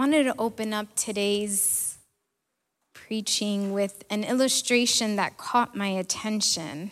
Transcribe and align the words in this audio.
wanted 0.00 0.24
to 0.24 0.34
open 0.38 0.72
up 0.72 0.86
today's 0.96 1.98
preaching 2.94 3.70
with 3.70 4.02
an 4.08 4.24
illustration 4.24 5.16
that 5.16 5.36
caught 5.36 5.76
my 5.76 5.88
attention. 5.88 6.90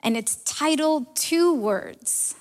And 0.00 0.16
it's 0.16 0.36
titled 0.44 1.16
Two 1.16 1.52
Words. 1.52 2.36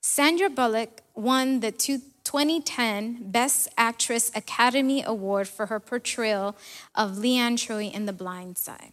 Sandra 0.00 0.48
Bullock 0.48 1.00
won 1.16 1.58
the 1.58 1.72
2010 1.72 3.32
Best 3.32 3.66
Actress 3.76 4.30
Academy 4.32 5.02
Award 5.02 5.48
for 5.48 5.66
her 5.66 5.80
portrayal 5.80 6.54
of 6.94 7.18
Leigh 7.18 7.38
Anne 7.38 7.56
Troy 7.56 7.86
in 7.86 8.06
The 8.06 8.12
Blind 8.12 8.58
Side. 8.58 8.92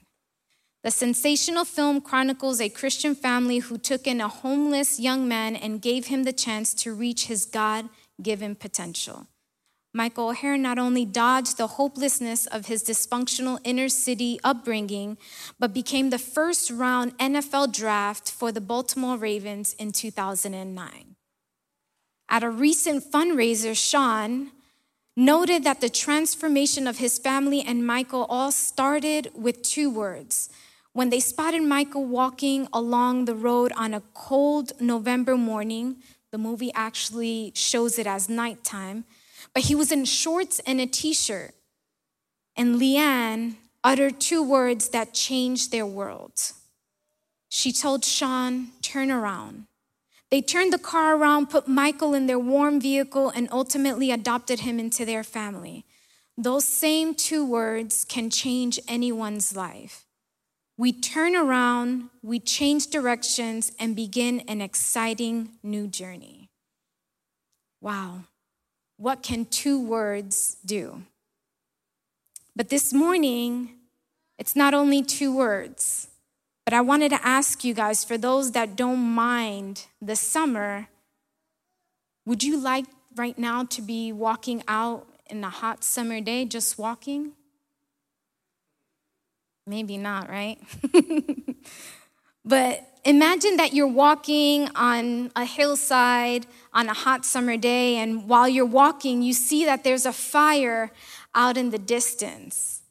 The 0.84 0.90
sensational 0.90 1.64
film 1.64 2.02
chronicles 2.02 2.60
a 2.60 2.70
Christian 2.70 3.14
family 3.14 3.60
who 3.60 3.78
took 3.78 4.08
in 4.08 4.20
a 4.20 4.28
homeless 4.30 5.00
young 5.00 5.28
man 5.28 5.56
and 5.56 5.80
gave 5.80 6.08
him 6.08 6.24
the 6.24 6.34
chance 6.34 6.74
to 6.74 6.92
reach 6.92 7.28
his 7.28 7.46
God 7.46 7.90
given 8.20 8.56
potential. 8.56 9.28
Michael 9.94 10.30
O'Hara 10.30 10.58
not 10.58 10.80
only 10.80 11.06
dodged 11.06 11.58
the 11.58 11.68
hopelessness 11.68 12.48
of 12.48 12.66
his 12.66 12.84
dysfunctional 12.84 13.60
inner 13.64 13.90
city 13.90 14.40
upbringing, 14.44 15.18
but 15.60 15.74
became 15.74 16.10
the 16.10 16.18
first 16.18 16.72
round 16.72 17.16
NFL 17.20 17.72
draft 17.72 18.32
for 18.32 18.52
the 18.52 18.62
Baltimore 18.62 19.18
Ravens 19.18 19.74
in 19.74 19.92
2009. 19.92 21.16
At 22.28 22.44
a 22.44 22.50
recent 22.50 23.04
fundraiser, 23.12 23.78
Sean 23.78 24.52
noted 25.16 25.64
that 25.64 25.80
the 25.80 25.90
transformation 25.90 26.88
of 26.88 26.98
his 26.98 27.20
family 27.20 27.62
and 27.62 27.86
Michael 27.86 28.26
all 28.30 28.52
started 28.52 29.30
with 29.36 29.62
two 29.62 29.92
words 29.92 30.50
when 30.94 31.10
they 31.10 31.20
spotted 31.20 31.62
Michael 31.62 32.06
walking 32.06 32.68
along 32.74 33.26
the 33.26 33.36
road 33.36 33.72
on 33.76 33.94
a 33.94 34.02
cold 34.14 34.72
November 34.80 35.38
morning. 35.38 35.98
The 36.32 36.38
movie 36.40 36.72
actually 36.74 37.52
shows 37.54 38.00
it 38.00 38.08
as 38.08 38.30
nighttime, 38.30 39.06
but 39.54 39.64
he 39.64 39.76
was 39.76 39.92
in 39.92 40.06
shorts 40.06 40.60
and 40.66 40.80
a 40.80 40.86
t 40.86 41.14
shirt. 41.14 41.54
And 42.56 42.78
Leigh 42.78 42.98
Anne 42.98 43.58
uttered 43.84 44.20
two 44.20 44.44
words 44.44 44.90
that 44.90 45.14
changed 45.14 45.72
their 45.72 45.86
world. 45.86 46.52
She 47.50 47.72
told 47.72 48.06
Sean, 48.06 48.68
Turn 48.82 49.12
around. 49.12 49.66
They 50.32 50.42
turned 50.42 50.74
the 50.74 50.80
car 50.80 51.16
around, 51.16 51.52
put 51.52 51.68
Michael 51.68 52.16
in 52.16 52.26
their 52.26 52.40
warm 52.40 52.82
vehicle, 52.82 53.30
and 53.30 53.48
ultimately 53.52 54.10
adopted 54.10 54.62
him 54.62 54.80
into 54.80 55.06
their 55.06 55.24
family. 55.24 55.86
Those 56.36 56.66
same 56.66 57.14
two 57.14 57.46
words 57.46 58.04
can 58.04 58.32
change 58.32 58.80
anyone's 58.88 59.56
life. 59.56 60.06
We 60.76 60.92
turn 60.92 61.36
around, 61.36 62.10
we 62.24 62.40
change 62.40 62.88
directions, 62.88 63.72
and 63.78 63.96
begin 63.96 64.40
an 64.48 64.60
exciting 64.60 65.50
new 65.62 65.86
journey. 65.86 66.50
Wow, 67.80 68.24
what 68.98 69.24
can 69.24 69.46
two 69.46 69.80
words 69.80 70.58
do? 70.66 71.04
But 72.56 72.70
this 72.70 72.94
morning, 72.94 73.76
it's 74.38 74.56
not 74.56 74.74
only 74.74 75.02
two 75.02 75.36
words, 75.36 76.08
but 76.66 76.74
I 76.74 76.82
wanted 76.82 77.10
to 77.10 77.26
ask 77.26 77.64
you 77.64 77.74
guys 77.74 78.04
for 78.04 78.18
those 78.18 78.52
that 78.52 78.76
don't 78.76 79.00
mind 79.00 79.88
the 80.02 80.16
summer, 80.16 80.88
would 82.26 82.44
you 82.44 82.58
like 82.58 82.86
right 83.16 83.38
now 83.38 83.66
to 83.66 83.82
be 83.82 84.12
walking 84.12 84.64
out 84.68 85.08
in 85.30 85.44
a 85.44 85.50
hot 85.50 85.84
summer 85.84 86.22
day, 86.22 86.46
just 86.46 86.78
walking? 86.78 87.34
Maybe 89.66 89.98
not, 89.98 90.30
right? 90.30 90.60
but 92.46 92.86
imagine 93.06 93.58
that 93.58 93.74
you're 93.74 93.88
walking 93.88 94.70
on 94.76 95.32
a 95.36 95.46
hillside 95.46 96.46
on 96.74 96.90
a 96.90 96.94
hot 96.94 97.26
summer 97.26 97.58
day, 97.58 97.98
and 97.98 98.28
while 98.28 98.50
you're 98.50 98.66
walking, 98.66 99.22
you 99.22 99.34
see 99.34 99.66
that 99.66 99.84
there's 99.84 100.06
a 100.06 100.14
fire 100.14 100.92
out 101.36 101.58
in 101.58 101.70
the 101.70 101.80
distance. 101.80 102.82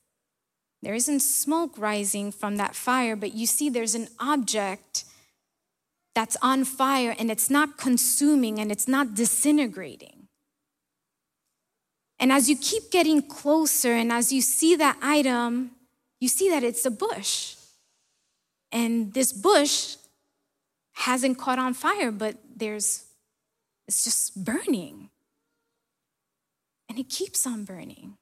There 0.82 0.94
isn't 0.94 1.20
smoke 1.20 1.78
rising 1.78 2.32
from 2.32 2.56
that 2.56 2.74
fire, 2.74 3.14
but 3.14 3.34
you 3.34 3.46
see 3.46 3.70
there's 3.70 3.94
an 3.94 4.08
object 4.18 5.04
that's 6.14 6.36
on 6.42 6.64
fire 6.64 7.14
and 7.18 7.30
it's 7.30 7.48
not 7.48 7.78
consuming 7.78 8.58
and 8.58 8.70
it's 8.70 8.88
not 8.88 9.14
disintegrating. 9.14 10.28
And 12.18 12.32
as 12.32 12.50
you 12.50 12.56
keep 12.56 12.90
getting 12.90 13.22
closer 13.22 13.92
and 13.92 14.12
as 14.12 14.32
you 14.32 14.40
see 14.40 14.76
that 14.76 14.98
item, 15.00 15.72
you 16.20 16.28
see 16.28 16.50
that 16.50 16.62
it's 16.62 16.84
a 16.84 16.90
bush. 16.90 17.54
And 18.72 19.12
this 19.12 19.32
bush 19.32 19.96
hasn't 20.94 21.38
caught 21.38 21.58
on 21.58 21.74
fire, 21.74 22.10
but 22.10 22.36
there's, 22.56 23.04
it's 23.86 24.02
just 24.04 24.42
burning. 24.44 25.10
And 26.88 26.98
it 26.98 27.08
keeps 27.08 27.46
on 27.46 27.64
burning. 27.64 28.16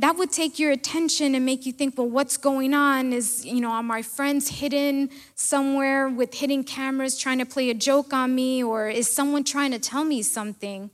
That 0.00 0.16
would 0.16 0.30
take 0.30 0.60
your 0.60 0.70
attention 0.70 1.34
and 1.34 1.44
make 1.44 1.66
you 1.66 1.72
think, 1.72 1.98
well, 1.98 2.08
what's 2.08 2.36
going 2.36 2.72
on? 2.72 3.12
Is, 3.12 3.44
you 3.44 3.60
know, 3.60 3.70
are 3.70 3.82
my 3.82 4.02
friends 4.02 4.48
hidden 4.48 5.10
somewhere 5.34 6.08
with 6.08 6.34
hidden 6.34 6.62
cameras 6.62 7.18
trying 7.18 7.38
to 7.38 7.44
play 7.44 7.70
a 7.70 7.74
joke 7.74 8.12
on 8.12 8.34
me? 8.34 8.62
Or 8.62 8.88
is 8.88 9.10
someone 9.10 9.42
trying 9.42 9.72
to 9.72 9.78
tell 9.80 10.04
me 10.04 10.22
something? 10.22 10.90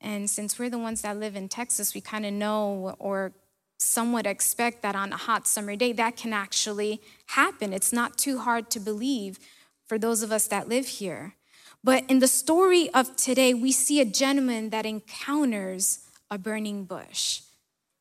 And 0.00 0.28
since 0.28 0.58
we're 0.58 0.68
the 0.68 0.78
ones 0.78 1.00
that 1.02 1.16
live 1.16 1.36
in 1.36 1.48
Texas, 1.48 1.94
we 1.94 2.02
kind 2.02 2.26
of 2.26 2.34
know 2.34 2.94
or 2.98 3.32
somewhat 3.78 4.26
expect 4.26 4.82
that 4.82 4.96
on 4.96 5.12
a 5.12 5.16
hot 5.16 5.46
summer 5.46 5.76
day, 5.76 5.92
that 5.92 6.16
can 6.16 6.32
actually 6.32 7.00
happen. 7.26 7.72
It's 7.72 7.92
not 7.92 8.16
too 8.16 8.38
hard 8.38 8.70
to 8.70 8.80
believe 8.80 9.38
for 9.86 9.98
those 9.98 10.22
of 10.22 10.32
us 10.32 10.46
that 10.48 10.68
live 10.68 10.86
here. 10.86 11.34
But 11.82 12.04
in 12.08 12.20
the 12.20 12.28
story 12.28 12.88
of 12.94 13.14
today, 13.16 13.52
we 13.52 13.70
see 13.70 14.00
a 14.00 14.06
gentleman 14.06 14.70
that 14.70 14.86
encounters 14.86 16.00
a 16.30 16.38
burning 16.38 16.84
bush. 16.84 17.42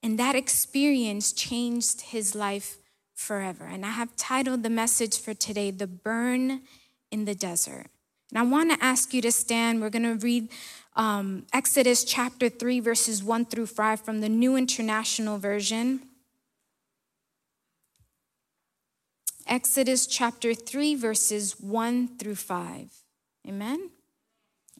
And 0.01 0.17
that 0.19 0.35
experience 0.35 1.33
changed 1.33 2.01
his 2.01 2.33
life 2.35 2.77
forever. 3.13 3.65
And 3.65 3.85
I 3.85 3.91
have 3.91 4.15
titled 4.15 4.63
the 4.63 4.69
message 4.69 5.19
for 5.19 5.33
today, 5.33 5.71
The 5.71 5.87
Burn 5.87 6.61
in 7.11 7.25
the 7.25 7.35
Desert. 7.35 7.87
And 8.33 8.39
I 8.39 8.49
want 8.49 8.71
to 8.71 8.83
ask 8.83 9.13
you 9.13 9.21
to 9.21 9.31
stand. 9.31 9.79
We're 9.79 9.91
going 9.91 10.17
to 10.17 10.25
read 10.25 10.49
um, 10.95 11.45
Exodus 11.53 12.03
chapter 12.03 12.49
3, 12.49 12.79
verses 12.79 13.23
1 13.23 13.45
through 13.45 13.67
5 13.67 14.01
from 14.01 14.21
the 14.21 14.29
New 14.29 14.55
International 14.55 15.37
Version. 15.37 16.01
Exodus 19.45 20.07
chapter 20.07 20.55
3, 20.55 20.95
verses 20.95 21.59
1 21.59 22.17
through 22.17 22.33
5. 22.33 22.91
Amen? 23.47 23.91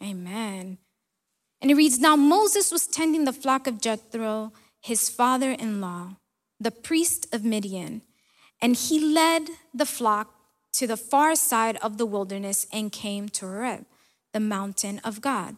Amen. 0.02 0.80
And 1.62 1.70
it 1.70 1.76
reads 1.76 2.00
Now 2.00 2.16
Moses 2.16 2.72
was 2.72 2.88
tending 2.88 3.26
the 3.26 3.32
flock 3.32 3.68
of 3.68 3.80
Jethro, 3.80 4.52
his 4.82 5.10
father 5.10 5.52
in 5.52 5.80
law, 5.80 6.16
the 6.60 6.72
priest 6.72 7.28
of 7.32 7.46
Midian, 7.46 8.02
and 8.60 8.76
he 8.76 9.00
led 9.00 9.48
the 9.76 9.86
flock 9.86 10.33
to 10.74 10.88
the 10.88 10.98
far 10.98 11.36
side 11.36 11.78
of 11.78 11.98
the 11.98 12.06
wilderness 12.06 12.68
and 12.72 12.92
came 12.92 13.30
to 13.30 13.46
Horeb, 13.46 13.86
the 14.34 14.40
mountain 14.40 15.00
of 15.04 15.22
God. 15.22 15.56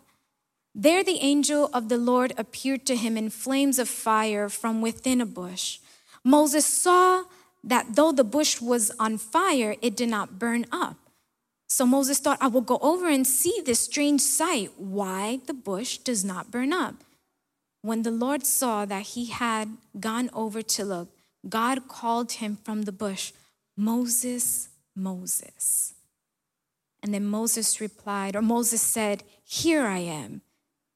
There 0.74 1.04
the 1.04 1.20
angel 1.22 1.70
of 1.74 1.88
the 1.88 1.98
Lord 1.98 2.34
appeared 2.38 2.86
to 2.88 2.98
him 2.98 3.16
in 3.16 3.30
flames 3.30 3.80
of 3.80 3.88
fire 3.88 4.50
from 4.50 4.82
within 4.82 5.22
a 5.22 5.26
bush. 5.26 5.80
Moses 6.24 6.66
saw 6.66 7.24
that 7.64 7.96
though 7.96 8.12
the 8.12 8.26
bush 8.26 8.60
was 8.60 8.92
on 9.00 9.18
fire, 9.18 9.76
it 9.82 9.96
did 9.96 10.10
not 10.10 10.38
burn 10.38 10.66
up. 10.72 10.98
So 11.68 11.86
Moses 11.86 12.20
thought, 12.20 12.38
I 12.42 12.48
will 12.48 12.62
go 12.62 12.78
over 12.82 13.08
and 13.08 13.26
see 13.26 13.62
this 13.66 13.80
strange 13.80 14.22
sight, 14.22 14.72
why 14.78 15.40
the 15.48 15.54
bush 15.54 15.98
does 15.98 16.24
not 16.24 16.52
burn 16.52 16.74
up. 16.74 16.96
When 17.82 18.04
the 18.04 18.12
Lord 18.12 18.46
saw 18.46 18.86
that 18.86 19.14
he 19.14 19.28
had 19.28 19.78
gone 20.00 20.30
over 20.34 20.62
to 20.62 20.86
look, 20.86 21.10
God 21.48 21.88
called 21.88 22.34
him 22.34 22.58
from 22.64 22.84
the 22.84 22.92
bush, 22.92 23.32
Moses, 23.78 24.70
Moses. 24.96 25.94
And 27.04 27.14
then 27.14 27.26
Moses 27.26 27.80
replied, 27.80 28.36
or 28.36 28.42
Moses 28.42 28.82
said, 28.82 29.24
Here 29.44 29.86
I 29.86 30.00
am. 30.00 30.42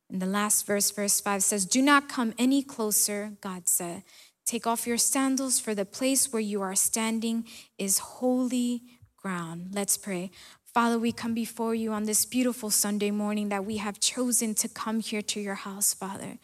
And 0.09 0.21
the 0.21 0.25
last 0.25 0.65
verse, 0.65 0.89
verse 0.89 1.21
5 1.21 1.43
says, 1.43 1.65
Do 1.65 1.81
not 1.81 2.09
come 2.09 2.33
any 2.37 2.63
closer, 2.63 3.33
God 3.41 3.67
said. 3.67 4.03
Take 4.45 4.65
off 4.65 4.87
your 4.87 4.97
sandals, 4.97 5.59
for 5.59 5.75
the 5.75 5.85
place 5.85 6.33
where 6.33 6.41
you 6.41 6.61
are 6.63 6.73
standing 6.73 7.45
is 7.77 7.99
holy 7.99 8.81
ground. 9.15 9.69
Let's 9.73 9.97
pray. 9.97 10.31
Father, 10.73 10.99
we 10.99 11.11
come 11.11 11.33
before 11.33 11.73
you 11.73 11.91
on 11.91 12.03
this 12.03 12.25
beautiful 12.25 12.69
Sunday 12.69 13.09
morning 13.09 13.49
that 13.49 13.65
we 13.65 13.77
have 13.77 13.99
chosen 13.99 14.53
to 14.53 14.69
come 14.69 14.99
here 14.99 15.23
to 15.23 15.39
your 15.39 15.55
house, 15.55 15.95
Father. 15.95 16.37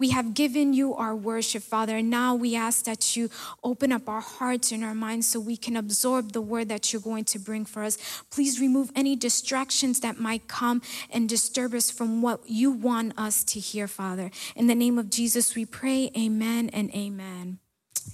We 0.00 0.10
have 0.10 0.34
given 0.34 0.72
you 0.72 0.94
our 0.94 1.14
worship, 1.14 1.62
Father, 1.62 1.98
and 1.98 2.10
now 2.10 2.34
we 2.34 2.56
ask 2.56 2.84
that 2.86 3.16
you 3.16 3.30
open 3.62 3.92
up 3.92 4.08
our 4.08 4.20
hearts 4.20 4.72
and 4.72 4.82
our 4.82 4.96
minds 4.96 5.28
so 5.28 5.38
we 5.38 5.56
can 5.56 5.76
absorb 5.76 6.32
the 6.32 6.40
word 6.40 6.68
that 6.70 6.92
you're 6.92 7.00
going 7.00 7.24
to 7.26 7.38
bring 7.38 7.64
for 7.64 7.84
us. 7.84 7.98
Please 8.30 8.60
remove 8.60 8.90
any 8.96 9.14
distractions 9.14 10.00
that 10.00 10.18
might 10.18 10.48
come 10.48 10.82
and 11.10 11.28
disturb 11.28 11.72
us 11.72 11.88
from 11.88 12.20
what 12.20 12.40
you 12.46 12.72
want 12.72 13.16
us 13.16 13.44
to 13.44 13.60
hear, 13.60 13.86
Father. 13.86 14.32
In 14.56 14.66
the 14.66 14.74
name 14.74 14.98
of 14.98 15.08
Jesus, 15.08 15.54
we 15.54 15.64
pray, 15.64 16.10
Amen 16.18 16.68
and 16.72 16.92
Amen. 16.96 17.60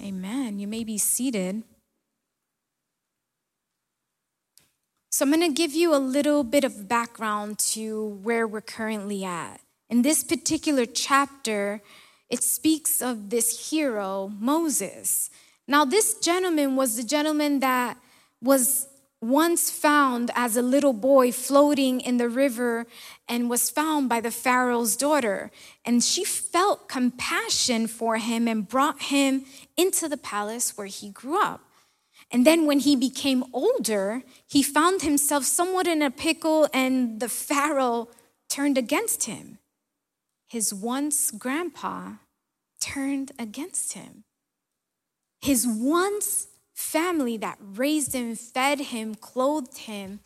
Amen. 0.02 0.58
You 0.58 0.68
may 0.68 0.84
be 0.84 0.98
seated. 0.98 1.62
So, 5.14 5.24
I'm 5.24 5.30
going 5.30 5.42
to 5.42 5.54
give 5.54 5.74
you 5.74 5.94
a 5.94 6.02
little 6.02 6.42
bit 6.42 6.64
of 6.64 6.88
background 6.88 7.60
to 7.70 8.18
where 8.24 8.48
we're 8.48 8.60
currently 8.60 9.24
at. 9.24 9.60
In 9.88 10.02
this 10.02 10.24
particular 10.24 10.86
chapter, 10.86 11.80
it 12.28 12.42
speaks 12.42 13.00
of 13.00 13.30
this 13.30 13.70
hero, 13.70 14.32
Moses. 14.40 15.30
Now, 15.68 15.84
this 15.84 16.18
gentleman 16.18 16.74
was 16.74 16.96
the 16.96 17.04
gentleman 17.04 17.60
that 17.60 17.96
was 18.42 18.88
once 19.20 19.70
found 19.70 20.32
as 20.34 20.56
a 20.56 20.62
little 20.62 20.92
boy 20.92 21.30
floating 21.30 22.00
in 22.00 22.16
the 22.16 22.28
river 22.28 22.84
and 23.28 23.48
was 23.48 23.70
found 23.70 24.08
by 24.08 24.20
the 24.20 24.32
Pharaoh's 24.32 24.96
daughter. 24.96 25.52
And 25.84 26.02
she 26.02 26.24
felt 26.24 26.88
compassion 26.88 27.86
for 27.86 28.16
him 28.16 28.48
and 28.48 28.66
brought 28.66 29.00
him 29.02 29.44
into 29.76 30.08
the 30.08 30.16
palace 30.16 30.76
where 30.76 30.88
he 30.88 31.10
grew 31.10 31.40
up. 31.40 31.60
And 32.34 32.44
then 32.44 32.66
when 32.66 32.80
he 32.80 32.96
became 32.96 33.44
older, 33.52 34.24
he 34.48 34.60
found 34.60 35.02
himself 35.02 35.44
somewhat 35.44 35.86
in 35.86 36.02
a 36.02 36.10
pickle, 36.10 36.68
and 36.74 37.20
the 37.20 37.28
Pharaoh 37.28 38.08
turned 38.48 38.76
against 38.76 39.26
him. 39.26 39.58
His 40.48 40.74
once 40.74 41.30
grandpa 41.30 42.14
turned 42.80 43.30
against 43.38 43.92
him. 43.92 44.24
His 45.42 45.64
once 45.64 46.48
family 46.74 47.36
that 47.36 47.56
raised 47.60 48.14
him, 48.16 48.34
fed 48.34 48.80
him, 48.80 49.14
clothed 49.14 49.78
him, 49.78 50.18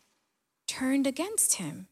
turned 0.66 1.06
against 1.06 1.56
him. 1.56 1.88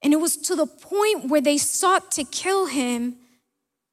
And 0.00 0.12
it 0.12 0.20
was 0.20 0.36
to 0.36 0.54
the 0.54 0.66
point 0.66 1.28
where 1.28 1.40
they 1.40 1.58
sought 1.58 2.12
to 2.12 2.22
kill 2.22 2.66
him, 2.66 3.16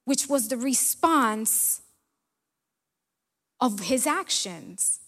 which 0.05 0.27
was 0.27 0.49
the 0.49 0.57
response 0.57 1.81
of 3.59 3.81
his 3.81 4.05
actions. 4.05 4.99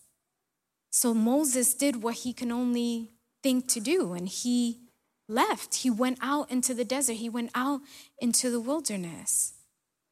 So 0.92 1.14
Moses 1.14 1.74
did 1.74 2.02
what 2.02 2.16
he 2.16 2.34
can 2.34 2.52
only 2.52 3.12
think 3.44 3.68
to 3.70 3.80
do, 3.80 4.14
and 4.14 4.28
he 4.28 4.80
left. 5.28 5.76
He 5.76 5.90
went 5.90 6.18
out 6.22 6.52
into 6.52 6.74
the 6.74 6.86
desert, 6.86 7.14
he 7.14 7.30
went 7.30 7.52
out 7.54 7.82
into 8.20 8.50
the 8.50 8.60
wilderness. 8.60 9.54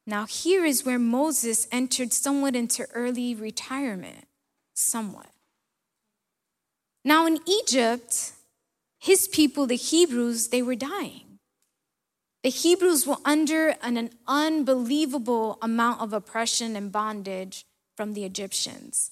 Now, 0.05 0.25
here 0.25 0.63
is 0.63 0.85
where 0.85 0.99
Moses 0.99 1.67
entered 1.71 2.13
somewhat 2.13 2.55
into 2.55 2.87
early 2.93 3.35
retirement, 3.35 4.27
somewhat. 4.73 5.31
Now, 7.03 7.25
in 7.25 7.39
Egypt, 7.45 8.31
his 8.99 9.27
people, 9.27 9.67
the 9.67 9.75
Hebrews, 9.75 10.47
they 10.47 10.61
were 10.61 10.75
dying. 10.75 11.39
The 12.43 12.49
Hebrews 12.49 13.05
were 13.05 13.17
under 13.25 13.75
an, 13.81 13.97
an 13.97 14.11
unbelievable 14.27 15.57
amount 15.61 16.01
of 16.01 16.13
oppression 16.13 16.77
and 16.77 16.91
bondage 16.91 17.65
from 17.97 18.13
the 18.13 18.23
Egyptians. 18.23 19.11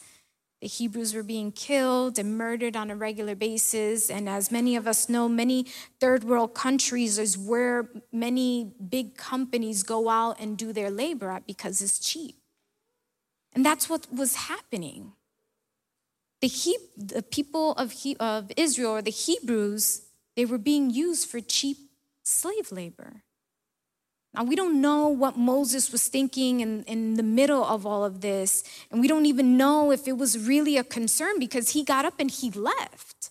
The 0.61 0.67
Hebrews 0.67 1.13
were 1.13 1.23
being 1.23 1.51
killed 1.51 2.17
and 2.17 2.37
murdered 2.37 2.77
on 2.77 2.89
a 2.89 2.95
regular 2.95 3.35
basis. 3.35 4.09
And 4.09 4.29
as 4.29 4.51
many 4.51 4.75
of 4.77 4.87
us 4.87 5.09
know, 5.09 5.27
many 5.27 5.65
third 5.99 6.23
world 6.23 6.53
countries 6.53 7.19
is 7.19 7.37
where 7.37 7.89
many 8.13 8.71
big 8.89 9.17
companies 9.17 9.83
go 9.83 10.07
out 10.09 10.39
and 10.39 10.57
do 10.57 10.71
their 10.71 10.89
labor 10.89 11.29
at 11.29 11.45
because 11.45 11.81
it's 11.81 11.99
cheap. 11.99 12.37
And 13.53 13.65
that's 13.65 13.89
what 13.89 14.07
was 14.13 14.35
happening. 14.35 15.13
The, 16.41 16.47
he- 16.47 16.77
the 16.95 17.21
people 17.21 17.73
of, 17.73 17.91
he- 17.91 18.17
of 18.17 18.51
Israel, 18.55 18.91
or 18.91 19.01
the 19.01 19.11
Hebrews, 19.11 20.03
they 20.35 20.45
were 20.45 20.57
being 20.57 20.89
used 20.89 21.27
for 21.29 21.41
cheap 21.41 21.77
slave 22.23 22.71
labor. 22.71 23.23
Now, 24.35 24.43
we 24.43 24.55
don't 24.55 24.81
know 24.81 25.07
what 25.07 25.37
Moses 25.37 25.91
was 25.91 26.07
thinking 26.09 26.59
in, 26.59 26.83
in 26.83 27.13
the 27.13 27.23
middle 27.23 27.63
of 27.63 27.85
all 27.85 28.03
of 28.03 28.19
this, 28.19 28.63
and 28.91 28.99
we 28.99 29.07
don't 29.07 29.25
even 29.25 29.55
know 29.55 29.91
if 29.91 30.07
it 30.07 30.17
was 30.17 30.37
really 30.37 30.77
a 30.77 30.83
concern 30.83 31.39
because 31.39 31.69
he 31.69 31.83
got 31.83 32.03
up 32.03 32.19
and 32.19 32.29
he 32.29 32.51
left. 32.51 33.29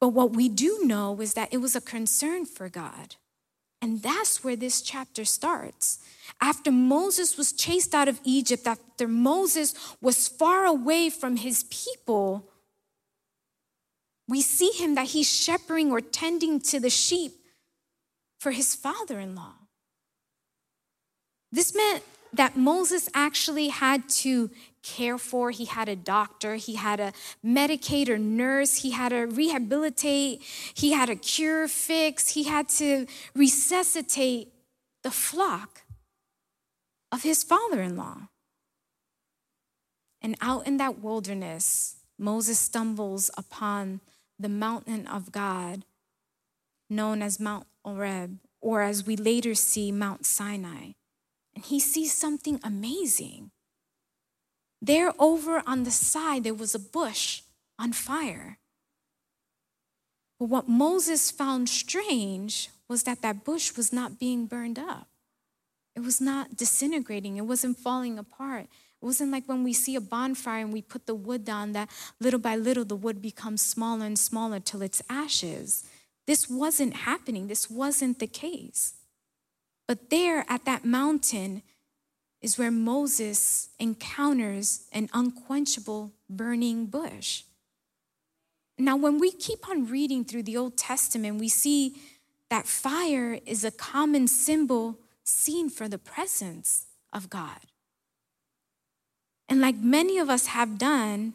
But 0.00 0.08
what 0.08 0.32
we 0.32 0.48
do 0.48 0.80
know 0.84 1.20
is 1.20 1.34
that 1.34 1.52
it 1.52 1.58
was 1.58 1.76
a 1.76 1.80
concern 1.82 2.46
for 2.46 2.68
God. 2.70 3.16
And 3.82 4.02
that's 4.02 4.42
where 4.42 4.56
this 4.56 4.80
chapter 4.80 5.24
starts. 5.24 5.98
After 6.40 6.72
Moses 6.72 7.36
was 7.36 7.52
chased 7.52 7.94
out 7.94 8.08
of 8.08 8.20
Egypt, 8.24 8.66
after 8.66 9.06
Moses 9.06 9.74
was 10.00 10.28
far 10.28 10.64
away 10.64 11.10
from 11.10 11.36
his 11.36 11.64
people, 11.64 12.48
we 14.26 14.40
see 14.40 14.70
him 14.70 14.94
that 14.94 15.08
he's 15.08 15.30
shepherding 15.30 15.92
or 15.92 16.00
tending 16.00 16.58
to 16.60 16.80
the 16.80 16.90
sheep 16.90 17.32
for 18.46 18.52
his 18.52 18.76
father 18.76 19.18
in 19.18 19.34
law. 19.34 19.54
This 21.50 21.74
meant 21.74 22.04
that 22.32 22.56
Moses 22.56 23.08
actually 23.12 23.70
had 23.70 24.08
to 24.20 24.52
care 24.84 25.18
for. 25.18 25.50
He 25.50 25.64
had 25.64 25.88
a 25.88 25.96
doctor, 25.96 26.54
he 26.54 26.76
had 26.76 27.00
a 27.00 27.12
medicate 27.44 28.08
or 28.08 28.18
nurse, 28.18 28.82
he 28.82 28.92
had 28.92 29.08
to 29.08 29.22
rehabilitate, 29.22 30.42
he 30.74 30.92
had 30.92 31.06
to 31.06 31.16
cure, 31.16 31.66
fix, 31.66 32.34
he 32.34 32.44
had 32.44 32.68
to 32.68 33.06
resuscitate 33.34 34.52
the 35.02 35.10
flock 35.10 35.82
of 37.10 37.24
his 37.24 37.42
father 37.42 37.82
in 37.82 37.96
law. 37.96 38.28
And 40.22 40.36
out 40.40 40.68
in 40.68 40.76
that 40.76 41.00
wilderness, 41.00 41.96
Moses 42.16 42.60
stumbles 42.60 43.28
upon 43.36 44.02
the 44.38 44.48
mountain 44.48 45.04
of 45.08 45.32
God, 45.32 45.84
known 46.88 47.22
as 47.22 47.40
Mount 47.40 47.66
Horeb, 47.86 48.38
or 48.60 48.82
as 48.82 49.06
we 49.06 49.16
later 49.16 49.54
see 49.54 49.92
Mount 49.92 50.26
Sinai. 50.26 50.92
And 51.54 51.64
he 51.64 51.78
sees 51.78 52.12
something 52.12 52.58
amazing. 52.64 53.52
There, 54.82 55.12
over 55.18 55.62
on 55.66 55.84
the 55.84 55.90
side, 55.90 56.44
there 56.44 56.54
was 56.54 56.74
a 56.74 56.80
bush 56.80 57.42
on 57.78 57.92
fire. 57.92 58.58
But 60.38 60.48
what 60.48 60.68
Moses 60.68 61.30
found 61.30 61.68
strange 61.68 62.70
was 62.88 63.04
that 63.04 63.22
that 63.22 63.44
bush 63.44 63.76
was 63.76 63.92
not 63.92 64.18
being 64.18 64.46
burned 64.46 64.78
up. 64.78 65.08
It 65.94 66.00
was 66.00 66.20
not 66.20 66.56
disintegrating, 66.56 67.38
it 67.38 67.46
wasn't 67.46 67.78
falling 67.78 68.18
apart. 68.18 68.66
It 69.00 69.04
wasn't 69.04 69.30
like 69.30 69.46
when 69.46 69.62
we 69.62 69.72
see 69.72 69.94
a 69.94 70.00
bonfire 70.00 70.62
and 70.62 70.72
we 70.72 70.82
put 70.82 71.06
the 71.06 71.14
wood 71.14 71.44
down, 71.44 71.72
that 71.72 71.90
little 72.20 72.40
by 72.40 72.56
little 72.56 72.84
the 72.84 72.96
wood 72.96 73.22
becomes 73.22 73.62
smaller 73.62 74.06
and 74.06 74.18
smaller 74.18 74.58
till 74.58 74.82
it's 74.82 75.02
ashes. 75.08 75.84
This 76.26 76.48
wasn't 76.50 76.94
happening, 76.94 77.46
this 77.46 77.70
wasn't 77.70 78.18
the 78.18 78.26
case. 78.26 78.94
But 79.86 80.10
there 80.10 80.44
at 80.48 80.64
that 80.64 80.84
mountain 80.84 81.62
is 82.40 82.58
where 82.58 82.70
Moses 82.70 83.70
encounters 83.78 84.86
an 84.92 85.08
unquenchable 85.12 86.12
burning 86.28 86.86
bush. 86.86 87.44
Now, 88.78 88.96
when 88.96 89.18
we 89.18 89.30
keep 89.30 89.68
on 89.68 89.86
reading 89.86 90.24
through 90.24 90.42
the 90.42 90.56
Old 90.56 90.76
Testament, 90.76 91.40
we 91.40 91.48
see 91.48 91.96
that 92.50 92.66
fire 92.66 93.38
is 93.46 93.64
a 93.64 93.70
common 93.70 94.28
symbol 94.28 94.98
seen 95.24 95.70
for 95.70 95.88
the 95.88 95.98
presence 95.98 96.86
of 97.12 97.30
God. 97.30 97.58
And 99.48 99.60
like 99.60 99.76
many 99.76 100.18
of 100.18 100.28
us 100.28 100.46
have 100.46 100.78
done, 100.78 101.34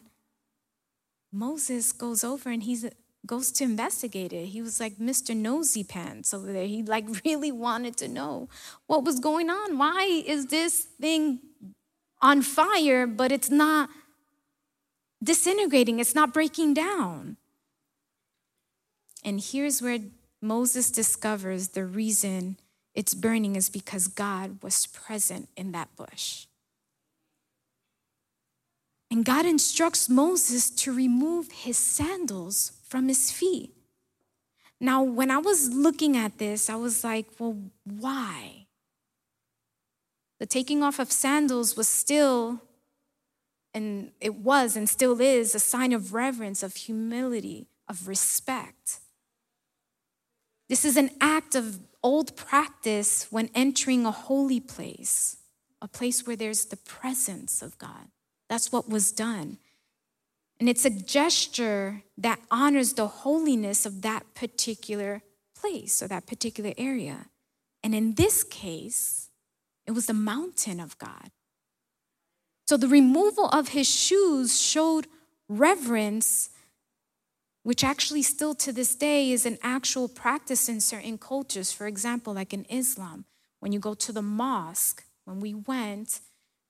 Moses 1.32 1.92
goes 1.92 2.22
over 2.22 2.50
and 2.50 2.62
he's 2.62 2.86
goes 3.26 3.52
to 3.52 3.64
investigate 3.64 4.32
it. 4.32 4.46
He 4.46 4.62
was 4.62 4.80
like 4.80 4.96
Mr. 4.96 5.36
Nosy 5.36 5.84
Pants 5.84 6.34
over 6.34 6.52
there. 6.52 6.66
He 6.66 6.82
like 6.82 7.06
really 7.24 7.52
wanted 7.52 7.96
to 7.98 8.08
know 8.08 8.48
what 8.86 9.04
was 9.04 9.20
going 9.20 9.50
on. 9.50 9.78
Why 9.78 10.22
is 10.26 10.46
this 10.46 10.86
thing 11.00 11.40
on 12.20 12.42
fire, 12.42 13.06
but 13.06 13.32
it's 13.32 13.50
not 13.50 13.88
disintegrating, 15.22 16.00
it's 16.00 16.14
not 16.14 16.32
breaking 16.32 16.74
down? 16.74 17.36
And 19.24 19.40
here's 19.40 19.80
where 19.80 19.98
Moses 20.40 20.90
discovers 20.90 21.68
the 21.68 21.84
reason 21.84 22.56
it's 22.94 23.14
burning 23.14 23.56
is 23.56 23.70
because 23.70 24.06
God 24.08 24.62
was 24.62 24.86
present 24.86 25.48
in 25.56 25.72
that 25.72 25.94
bush. 25.96 26.46
And 29.10 29.24
God 29.24 29.46
instructs 29.46 30.08
Moses 30.08 30.70
to 30.70 30.92
remove 30.92 31.50
his 31.52 31.76
sandals 31.76 32.72
from 32.92 33.08
his 33.08 33.30
feet. 33.30 33.72
Now, 34.78 35.02
when 35.02 35.30
I 35.30 35.38
was 35.38 35.72
looking 35.72 36.14
at 36.14 36.36
this, 36.36 36.68
I 36.68 36.76
was 36.76 37.02
like, 37.02 37.26
well, 37.38 37.56
why? 37.84 38.66
The 40.38 40.44
taking 40.44 40.82
off 40.82 40.98
of 40.98 41.10
sandals 41.10 41.74
was 41.74 41.88
still, 41.88 42.60
and 43.72 44.12
it 44.20 44.34
was 44.34 44.76
and 44.76 44.90
still 44.90 45.18
is, 45.22 45.54
a 45.54 45.58
sign 45.58 45.94
of 45.94 46.12
reverence, 46.12 46.62
of 46.62 46.76
humility, 46.76 47.66
of 47.88 48.08
respect. 48.08 49.00
This 50.68 50.84
is 50.84 50.98
an 50.98 51.12
act 51.18 51.54
of 51.54 51.80
old 52.02 52.36
practice 52.36 53.26
when 53.30 53.48
entering 53.54 54.04
a 54.04 54.10
holy 54.10 54.60
place, 54.60 55.38
a 55.80 55.88
place 55.88 56.26
where 56.26 56.36
there's 56.36 56.66
the 56.66 56.76
presence 56.76 57.62
of 57.62 57.78
God. 57.78 58.08
That's 58.50 58.70
what 58.70 58.86
was 58.86 59.12
done. 59.12 59.56
And 60.60 60.68
it's 60.68 60.84
a 60.84 60.90
gesture 60.90 62.02
that 62.16 62.40
honors 62.50 62.92
the 62.92 63.08
holiness 63.08 63.84
of 63.84 64.02
that 64.02 64.34
particular 64.34 65.22
place 65.58 66.02
or 66.02 66.08
that 66.08 66.26
particular 66.26 66.72
area. 66.78 67.26
And 67.82 67.94
in 67.94 68.14
this 68.14 68.44
case, 68.44 69.30
it 69.86 69.92
was 69.92 70.06
the 70.06 70.14
mountain 70.14 70.78
of 70.78 70.96
God. 70.98 71.30
So 72.68 72.76
the 72.76 72.88
removal 72.88 73.46
of 73.48 73.68
his 73.68 73.88
shoes 73.90 74.60
showed 74.60 75.08
reverence 75.48 76.50
which 77.62 77.84
actually 77.84 78.22
still 78.22 78.54
to 78.56 78.72
this 78.72 78.94
day 78.94 79.30
is 79.30 79.46
an 79.46 79.58
actual 79.62 80.08
practice 80.08 80.68
in 80.68 80.80
certain 80.80 81.16
cultures. 81.16 81.72
For 81.72 81.86
example, 81.86 82.34
like 82.34 82.52
in 82.52 82.66
Islam, 82.68 83.24
when 83.60 83.72
you 83.72 83.78
go 83.78 83.94
to 83.94 84.12
the 84.12 84.22
mosque, 84.22 85.04
when 85.24 85.40
we 85.40 85.54
went, 85.54 86.20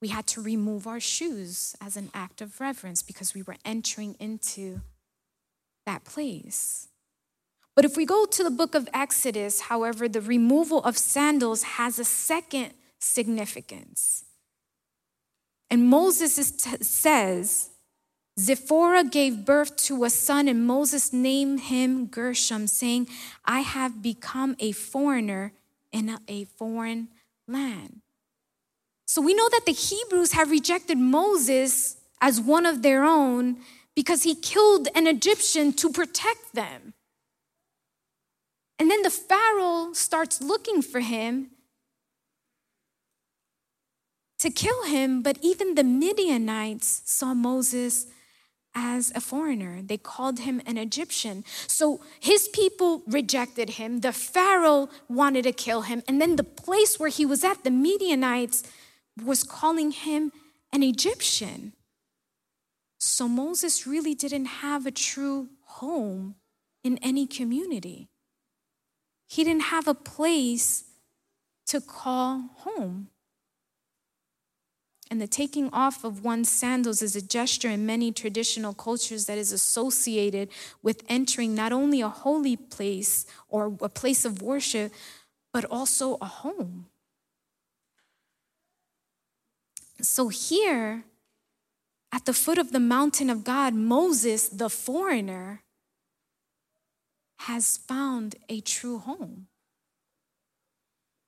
we 0.02 0.08
had 0.08 0.26
to 0.26 0.42
remove 0.42 0.88
our 0.88 0.98
shoes 0.98 1.76
as 1.80 1.96
an 1.96 2.10
act 2.12 2.40
of 2.40 2.60
reverence 2.60 3.02
because 3.02 3.34
we 3.34 3.42
were 3.42 3.56
entering 3.64 4.16
into 4.18 4.80
that 5.86 6.04
place. 6.04 6.88
But 7.76 7.84
if 7.84 7.96
we 7.96 8.04
go 8.04 8.26
to 8.26 8.44
the 8.44 8.50
book 8.50 8.74
of 8.74 8.88
Exodus, 8.92 9.62
however, 9.62 10.08
the 10.08 10.20
removal 10.20 10.82
of 10.82 10.98
sandals 10.98 11.62
has 11.62 12.00
a 12.00 12.04
second 12.04 12.74
significance. 12.98 14.24
And 15.70 15.88
Moses 15.88 16.50
t- 16.50 16.82
says, 16.82 17.70
Zipporah 18.38 19.04
gave 19.04 19.44
birth 19.44 19.76
to 19.84 20.04
a 20.04 20.10
son, 20.10 20.48
and 20.48 20.66
Moses 20.66 21.12
named 21.12 21.60
him 21.60 22.06
Gershom, 22.06 22.66
saying, 22.66 23.08
I 23.44 23.60
have 23.60 24.02
become 24.02 24.56
a 24.58 24.72
foreigner 24.72 25.52
in 25.92 26.18
a 26.26 26.44
foreign 26.44 27.08
land. 27.46 28.00
So 29.12 29.20
we 29.20 29.34
know 29.34 29.50
that 29.50 29.66
the 29.66 29.72
Hebrews 29.72 30.32
have 30.32 30.50
rejected 30.50 30.96
Moses 30.96 31.98
as 32.22 32.40
one 32.40 32.64
of 32.64 32.80
their 32.80 33.04
own 33.04 33.58
because 33.94 34.22
he 34.22 34.34
killed 34.34 34.88
an 34.94 35.06
Egyptian 35.06 35.74
to 35.74 35.90
protect 35.90 36.54
them. 36.54 36.94
And 38.78 38.90
then 38.90 39.02
the 39.02 39.10
Pharaoh 39.10 39.92
starts 39.92 40.40
looking 40.40 40.80
for 40.80 41.00
him 41.00 41.50
to 44.38 44.48
kill 44.48 44.84
him, 44.84 45.20
but 45.20 45.36
even 45.42 45.74
the 45.74 45.84
Midianites 45.84 47.02
saw 47.04 47.34
Moses 47.34 48.06
as 48.74 49.12
a 49.14 49.20
foreigner. 49.20 49.82
They 49.82 49.98
called 49.98 50.38
him 50.38 50.62
an 50.64 50.78
Egyptian. 50.78 51.44
So 51.66 52.00
his 52.18 52.48
people 52.48 53.02
rejected 53.06 53.70
him. 53.70 54.00
The 54.00 54.14
Pharaoh 54.14 54.88
wanted 55.10 55.42
to 55.42 55.52
kill 55.52 55.82
him. 55.82 56.02
And 56.08 56.18
then 56.18 56.36
the 56.36 56.44
place 56.44 56.98
where 56.98 57.10
he 57.10 57.26
was 57.26 57.44
at, 57.44 57.62
the 57.62 57.70
Midianites, 57.70 58.62
was 59.20 59.42
calling 59.42 59.90
him 59.90 60.32
an 60.72 60.82
Egyptian. 60.82 61.72
So 62.98 63.28
Moses 63.28 63.86
really 63.86 64.14
didn't 64.14 64.46
have 64.46 64.86
a 64.86 64.90
true 64.90 65.48
home 65.64 66.36
in 66.84 66.98
any 66.98 67.26
community. 67.26 68.08
He 69.28 69.44
didn't 69.44 69.64
have 69.64 69.88
a 69.88 69.94
place 69.94 70.84
to 71.66 71.80
call 71.80 72.50
home. 72.58 73.08
And 75.10 75.20
the 75.20 75.26
taking 75.26 75.68
off 75.74 76.04
of 76.04 76.24
one's 76.24 76.48
sandals 76.48 77.02
is 77.02 77.14
a 77.14 77.20
gesture 77.20 77.68
in 77.68 77.84
many 77.84 78.12
traditional 78.12 78.72
cultures 78.72 79.26
that 79.26 79.36
is 79.36 79.52
associated 79.52 80.48
with 80.82 81.02
entering 81.06 81.54
not 81.54 81.70
only 81.70 82.00
a 82.00 82.08
holy 82.08 82.56
place 82.56 83.26
or 83.48 83.76
a 83.82 83.90
place 83.90 84.24
of 84.24 84.40
worship, 84.40 84.92
but 85.52 85.66
also 85.66 86.16
a 86.22 86.26
home. 86.26 86.86
So 90.02 90.28
here, 90.28 91.04
at 92.12 92.24
the 92.24 92.34
foot 92.34 92.58
of 92.58 92.72
the 92.72 92.80
mountain 92.80 93.30
of 93.30 93.44
God, 93.44 93.74
Moses, 93.74 94.48
the 94.48 94.68
foreigner, 94.68 95.62
has 97.40 97.76
found 97.76 98.36
a 98.48 98.60
true 98.60 98.98
home. 98.98 99.46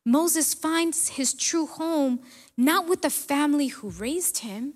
Moses 0.05 0.53
finds 0.53 1.11
his 1.11 1.33
true 1.33 1.67
home 1.67 2.21
not 2.57 2.87
with 2.87 3.03
the 3.03 3.11
family 3.11 3.69
who 3.69 3.89
raised 3.89 4.39
him, 4.39 4.75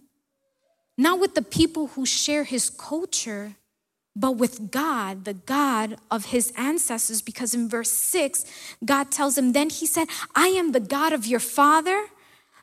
not 0.97 1.21
with 1.21 1.35
the 1.35 1.43
people 1.43 1.89
who 1.89 2.07
share 2.07 2.45
his 2.45 2.71
culture, 2.71 3.57
but 4.17 4.33
with 4.33 4.71
God, 4.71 5.25
the 5.25 5.35
God 5.35 5.97
of 6.11 6.27
his 6.27 6.53
ancestors. 6.57 7.23
Because 7.23 7.55
in 7.55 7.69
verse 7.69 7.93
6, 7.93 8.45
God 8.85 9.11
tells 9.11 9.39
him, 9.39 9.53
Then 9.53 9.71
he 9.71 9.87
said, 9.87 10.09
I 10.35 10.49
am 10.49 10.73
the 10.73 10.81
God 10.81 11.13
of 11.13 11.27
your 11.27 11.41
father, 11.41 12.07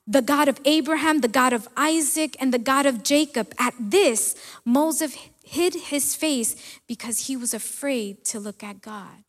the 0.07 0.21
God 0.21 0.47
of 0.47 0.59
Abraham, 0.65 1.21
the 1.21 1.27
God 1.27 1.53
of 1.53 1.67
Isaac, 1.75 2.35
and 2.39 2.53
the 2.53 2.59
God 2.59 2.85
of 2.85 3.03
Jacob. 3.03 3.53
At 3.57 3.74
this, 3.79 4.35
Moses 4.63 5.15
hid 5.43 5.75
his 5.75 6.15
face 6.15 6.55
because 6.88 7.27
he 7.27 7.35
was 7.38 7.53
afraid 7.53 8.24
to 8.25 8.39
look 8.39 8.63
at 8.63 8.81
God. 8.81 9.24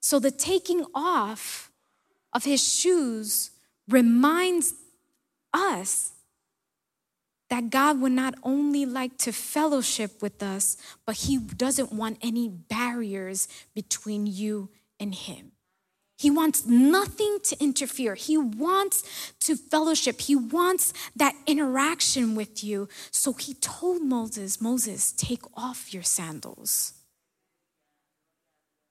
So 0.00 0.18
the 0.18 0.30
taking 0.30 0.84
off 0.94 1.70
of 2.32 2.44
his 2.44 2.62
shoes 2.62 3.50
reminds 3.88 4.74
us 5.52 6.12
that 7.48 7.70
God 7.70 8.00
would 8.00 8.12
not 8.12 8.34
only 8.42 8.84
like 8.84 9.18
to 9.18 9.32
fellowship 9.32 10.20
with 10.20 10.42
us, 10.42 10.76
but 11.06 11.16
he 11.16 11.38
doesn't 11.38 11.92
want 11.92 12.18
any 12.20 12.48
barriers 12.48 13.48
between 13.74 14.26
you 14.26 14.68
and 14.98 15.14
him. 15.14 15.52
He 16.18 16.30
wants 16.30 16.64
nothing 16.64 17.38
to 17.44 17.62
interfere. 17.62 18.14
He 18.14 18.38
wants 18.38 19.32
to 19.40 19.54
fellowship. 19.54 20.20
He 20.22 20.34
wants 20.34 20.94
that 21.14 21.34
interaction 21.46 22.34
with 22.34 22.64
you. 22.64 22.88
So 23.10 23.34
he 23.34 23.54
told 23.54 24.02
Moses, 24.02 24.60
Moses, 24.60 25.12
take 25.12 25.42
off 25.54 25.92
your 25.92 26.02
sandals. 26.02 26.94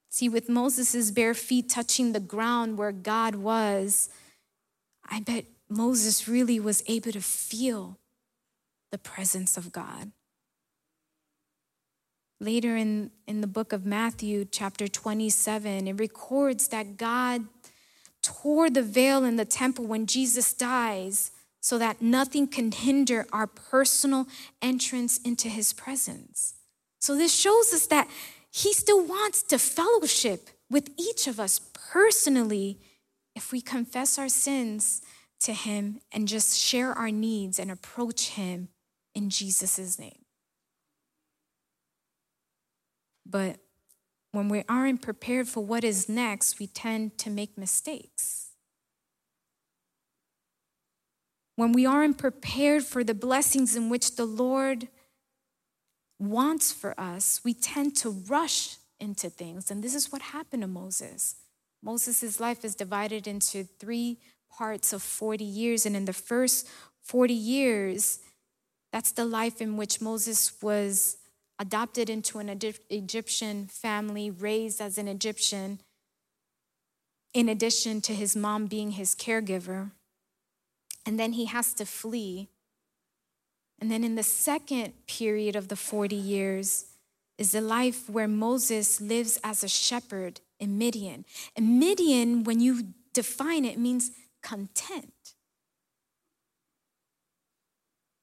See, 0.10 0.30
with 0.30 0.48
Moses' 0.48 1.12
bare 1.12 1.34
feet 1.34 1.70
touching 1.70 2.14
the 2.14 2.20
ground 2.20 2.78
where 2.78 2.92
God 2.92 3.36
was, 3.36 4.10
I 5.10 5.20
bet 5.20 5.46
Moses 5.68 6.28
really 6.28 6.60
was 6.60 6.84
able 6.88 7.12
to 7.12 7.22
feel 7.22 7.98
the 8.92 8.98
presence 8.98 9.58
of 9.58 9.72
God. 9.72 10.12
Later 12.40 12.76
in, 12.76 13.12
in 13.28 13.42
the 13.42 13.48
book 13.48 13.72
of 13.74 13.86
Matthew, 13.86 14.46
chapter 14.46 14.88
27, 14.88 15.88
it 15.88 16.00
records 16.00 16.68
that 16.70 16.98
God 16.98 17.46
tore 18.22 18.70
the 18.70 18.82
veil 18.82 19.24
in 19.24 19.36
the 19.36 19.46
temple 19.46 19.86
when 19.86 20.06
Jesus 20.06 20.54
dies 20.54 21.32
so 21.62 21.78
that 21.78 22.02
nothing 22.02 22.48
can 22.48 22.72
hinder 22.72 23.26
our 23.32 23.48
personal 23.48 24.28
entrance 24.62 25.18
into 25.20 25.48
his 25.48 25.74
presence. 25.74 26.56
So, 27.00 27.16
this 27.16 27.34
shows 27.34 27.74
us 27.74 27.88
that 27.88 28.10
he 28.52 28.74
still 28.74 29.06
wants 29.06 29.44
to 29.44 29.58
fellowship 29.60 30.50
with 30.70 30.90
each 30.98 31.28
of 31.28 31.40
us 31.40 31.60
personally 31.74 32.80
if 33.36 33.52
we 33.52 33.62
confess 33.62 34.18
our 34.18 34.30
sins 34.30 35.02
to 35.42 35.54
Him 35.54 36.00
and 36.12 36.28
just 36.28 36.58
share 36.58 36.94
our 36.94 37.12
needs 37.12 37.60
and 37.60 37.70
approach 37.70 38.30
Him 38.30 38.70
in 39.14 39.30
Jesus' 39.30 40.00
name. 40.00 40.25
But 43.26 43.58
when 44.32 44.50
we 44.50 44.64
aren't 44.68 45.02
prepared 45.02 45.48
for 45.48 45.62
what 45.62 45.84
is 45.84 46.10
next, 46.10 46.60
we 46.60 46.68
tend 46.68 47.18
to 47.20 47.30
make 47.30 47.58
mistakes. 47.58 48.50
When 51.56 51.72
we 51.72 51.86
aren't 51.86 52.18
prepared 52.18 52.84
for 52.84 53.04
the 53.04 53.14
blessings 53.14 53.76
in 53.76 53.90
which 53.90 54.18
the 54.18 54.26
Lord 54.26 54.90
wants 56.20 56.72
for 56.72 57.00
us, 57.00 57.42
we 57.44 57.54
tend 57.54 57.96
to 57.98 58.10
rush 58.10 58.76
into 59.00 59.30
things. 59.30 59.72
And 59.72 59.82
this 59.82 59.96
is 59.96 60.12
what 60.12 60.22
happened 60.22 60.64
to 60.64 60.68
Moses. 60.68 61.36
Moses' 61.82 62.40
life 62.40 62.66
is 62.66 62.76
divided 62.76 63.28
into 63.28 63.64
three 63.64 64.18
parts 64.50 64.94
of 64.94 65.02
40 65.02 65.44
years. 65.44 65.86
And 65.86 65.96
in 65.96 66.06
the 66.06 66.14
first 66.14 66.68
40 67.04 67.34
years, 67.34 68.20
that's 68.92 69.12
the 69.12 69.26
life 69.26 69.62
in 69.62 69.78
which 69.78 70.02
Moses 70.02 70.62
was 70.62 71.18
adopted 71.60 72.10
into 72.10 72.40
an 72.40 72.50
Egyptian 72.90 73.68
family, 73.68 74.30
raised 74.30 74.82
as 74.82 74.98
an 74.98 75.08
Egyptian, 75.08 75.80
in 77.34 77.50
addition 77.50 78.02
to 78.02 78.14
his 78.14 78.36
mom 78.36 78.66
being 78.66 78.92
his 78.92 79.16
caregiver. 79.16 79.92
And 81.06 81.20
then 81.20 81.34
he 81.34 81.46
has 81.46 81.74
to 81.76 81.86
flee 81.86 82.50
and 83.80 83.92
then 83.92 84.04
in 84.04 84.16
the 84.16 84.24
second 84.24 84.94
period 85.08 85.56
of 85.56 85.68
the 85.68 85.76
40 85.76 86.16
years 86.16 86.86
is 87.38 87.52
the 87.52 87.62
life 87.62 88.10
where 88.10 88.28
Moses 88.28 89.02
lives 89.02 89.38
as 89.44 89.64
a 89.64 89.68
shepherd 89.68 90.40
in 90.60 90.78
Midian. 90.78 91.26
And 91.56 91.80
Midian, 91.80 92.46
when 92.46 92.60
you 92.60 92.94
define 93.14 93.66
it, 93.66 93.78
means 93.78 94.12
content. 94.42 95.34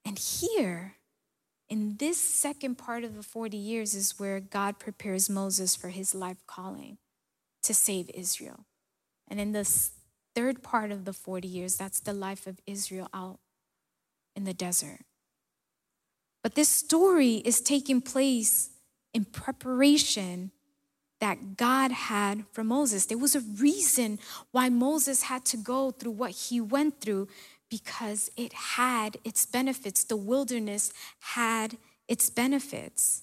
And 0.04 0.18
here, 0.18 0.96
in 1.72 1.96
this 1.96 2.18
second 2.18 2.76
part 2.76 3.02
of 3.02 3.16
the 3.16 3.22
40 3.22 3.56
years, 3.56 3.94
is 3.94 4.18
where 4.18 4.40
God 4.40 4.78
prepares 4.78 5.30
Moses 5.30 5.74
for 5.74 5.88
his 5.88 6.14
life 6.14 6.36
calling 6.46 6.98
to 7.62 7.72
save 7.72 8.10
Israel. 8.12 8.66
And 9.26 9.40
in 9.40 9.52
this 9.52 9.92
third 10.34 10.62
part 10.62 10.92
of 10.92 11.06
the 11.06 11.14
40 11.14 11.48
years, 11.48 11.76
that's 11.76 12.00
the 12.00 12.12
life 12.12 12.46
of 12.46 12.60
Israel 12.66 13.08
out 13.14 13.38
in 14.36 14.44
the 14.44 14.52
desert. 14.52 15.00
But 16.42 16.56
this 16.56 16.68
story 16.68 17.36
is 17.36 17.62
taking 17.62 18.02
place 18.02 18.68
in 19.14 19.24
preparation 19.24 20.50
that 21.20 21.56
God 21.56 21.90
had 21.90 22.44
for 22.52 22.62
Moses. 22.62 23.06
There 23.06 23.16
was 23.16 23.34
a 23.34 23.40
reason 23.40 24.18
why 24.50 24.68
Moses 24.68 25.22
had 25.22 25.46
to 25.46 25.56
go 25.56 25.90
through 25.90 26.12
what 26.12 26.32
he 26.32 26.60
went 26.60 27.00
through 27.00 27.28
because 27.72 28.30
it 28.36 28.52
had 28.52 29.16
its 29.24 29.46
benefits. 29.46 30.04
The 30.04 30.14
wilderness 30.14 30.92
had 31.20 31.78
its 32.06 32.28
benefits. 32.28 33.22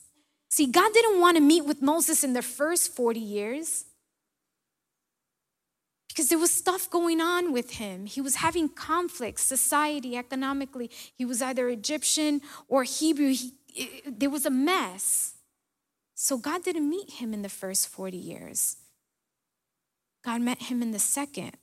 See, 0.50 0.66
God 0.66 0.92
didn't 0.92 1.22
want 1.22 1.38
to 1.38 1.42
meet 1.42 1.66
with 1.66 1.84
Moses 1.84 2.24
in 2.24 2.34
the 2.34 2.42
first 2.42 2.96
40 2.96 3.20
years 3.20 3.86
because 6.08 6.30
there 6.30 6.40
was 6.40 6.50
stuff 6.50 6.90
going 6.90 7.22
on 7.22 7.54
with 7.54 7.74
him. 7.74 8.08
He 8.08 8.22
was 8.22 8.38
having 8.38 8.70
conflicts, 8.70 9.44
society, 9.44 10.18
economically. 10.18 10.90
He 11.16 11.26
was 11.26 11.44
either 11.44 11.70
Egyptian 11.70 12.42
or 12.68 12.84
Hebrew. 12.84 13.30
He, 13.30 13.54
it, 13.76 14.20
there 14.20 14.32
was 14.32 14.48
a 14.48 14.50
mess. 14.50 15.36
So 16.16 16.40
God 16.40 16.64
didn't 16.64 16.90
meet 16.90 17.12
him 17.12 17.36
in 17.36 17.44
the 17.44 17.50
first 17.50 17.88
40 17.88 18.18
years. 18.18 18.78
God 20.26 20.42
met 20.42 20.64
him 20.64 20.82
in 20.82 20.90
the 20.90 20.98
second 20.98 21.56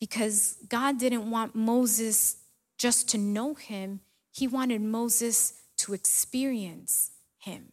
because 0.00 0.56
God 0.68 0.98
didn't 0.98 1.30
want 1.30 1.54
Moses 1.54 2.38
just 2.78 3.08
to 3.10 3.18
know 3.18 3.54
him, 3.54 4.00
he 4.32 4.48
wanted 4.48 4.80
Moses 4.80 5.52
to 5.76 5.92
experience 5.92 7.10
him. 7.38 7.72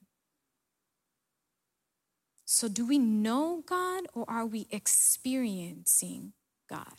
So, 2.46 2.68
do 2.68 2.86
we 2.86 2.98
know 2.98 3.64
God 3.66 4.08
or 4.14 4.30
are 4.30 4.46
we 4.46 4.68
experiencing 4.70 6.34
God? 6.70 6.94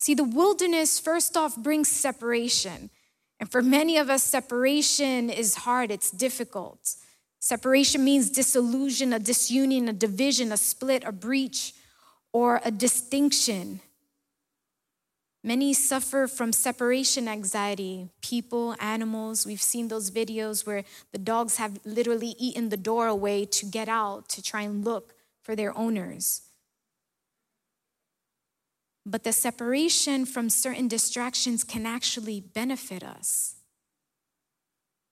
See, 0.00 0.14
the 0.14 0.24
wilderness, 0.24 0.98
first 0.98 1.36
off, 1.36 1.56
brings 1.56 1.88
separation. 1.88 2.90
And 3.40 3.50
for 3.50 3.62
many 3.62 3.98
of 3.98 4.08
us, 4.08 4.22
separation 4.22 5.28
is 5.30 5.54
hard, 5.56 5.90
it's 5.90 6.10
difficult. 6.10 6.94
Separation 7.40 8.04
means 8.04 8.30
disillusion, 8.30 9.12
a 9.12 9.18
disunion, 9.18 9.88
a 9.88 9.92
division, 9.92 10.50
a 10.50 10.56
split, 10.56 11.04
a 11.04 11.12
breach, 11.12 11.74
or 12.32 12.60
a 12.64 12.70
distinction. 12.70 13.80
Many 15.44 15.72
suffer 15.72 16.26
from 16.26 16.52
separation 16.52 17.28
anxiety, 17.28 18.08
people, 18.22 18.74
animals. 18.80 19.46
We've 19.46 19.62
seen 19.62 19.88
those 19.88 20.10
videos 20.10 20.66
where 20.66 20.84
the 21.12 21.18
dogs 21.18 21.56
have 21.56 21.78
literally 21.84 22.34
eaten 22.38 22.68
the 22.68 22.76
door 22.76 23.06
away 23.06 23.44
to 23.46 23.66
get 23.66 23.88
out 23.88 24.28
to 24.30 24.42
try 24.42 24.62
and 24.62 24.84
look 24.84 25.14
for 25.42 25.54
their 25.54 25.76
owners. 25.78 26.42
But 29.06 29.24
the 29.24 29.32
separation 29.32 30.26
from 30.26 30.50
certain 30.50 30.88
distractions 30.88 31.64
can 31.64 31.86
actually 31.86 32.40
benefit 32.40 33.02
us. 33.02 33.54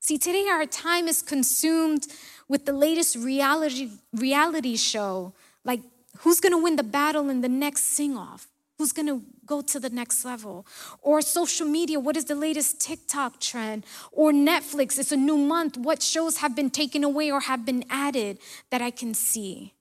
See, 0.01 0.19
today 0.19 0.49
our 0.49 0.67
time 0.67 1.09
is 1.09 1.23
consumed 1.23 2.07
with 2.47 2.67
the 2.67 2.73
latest 2.73 3.17
reality, 3.17 3.91
reality 4.13 4.77
show, 4.77 5.33
like 5.65 5.81
who's 6.21 6.41
gonna 6.41 6.59
win 6.59 6.77
the 6.77 6.83
battle 6.83 7.29
in 7.29 7.41
the 7.41 7.49
next 7.49 7.85
sing 7.85 8.17
off? 8.17 8.49
Who's 8.79 8.93
gonna 8.93 9.23
go 9.47 9.63
to 9.63 9.81
the 9.81 9.91
next 9.91 10.25
level. 10.25 10.67
Or 11.01 11.23
social 11.23 11.67
media, 11.67 12.01
what 12.01 12.17
is 12.17 12.27
the 12.27 12.35
latest 12.35 12.81
TikTok 12.81 13.41
trend? 13.41 13.87
Or 14.13 14.33
Netflix, 14.33 14.99
it's 14.99 15.13
a 15.13 15.17
new 15.17 15.39
month. 15.39 15.77
What 15.77 16.03
shows 16.03 16.39
have 16.39 16.55
been 16.55 16.71
taken 16.71 17.05
away 17.05 17.31
or 17.31 17.41
have 17.41 17.65
been 17.65 17.85
added 17.89 18.39
that 18.71 18.83
I 18.83 18.91
can 18.91 19.15
see? 19.15 19.73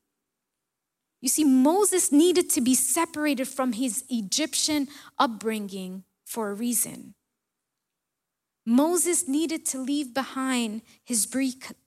You 1.22 1.30
see, 1.30 1.44
Moses 1.44 2.12
needed 2.12 2.50
to 2.51 2.62
be 2.62 2.75
separated 2.75 3.48
from 3.48 3.74
his 3.74 4.04
Egyptian 4.10 4.88
upbringing 5.18 6.04
for 6.24 6.51
a 6.51 6.54
reason. 6.54 7.15
Moses 8.65 9.27
needed 9.27 9.65
to 9.68 9.80
leave 9.80 10.13
behind 10.13 10.82
his, 11.04 11.27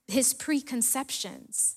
his 0.07 0.33
preconceptions. 0.33 1.75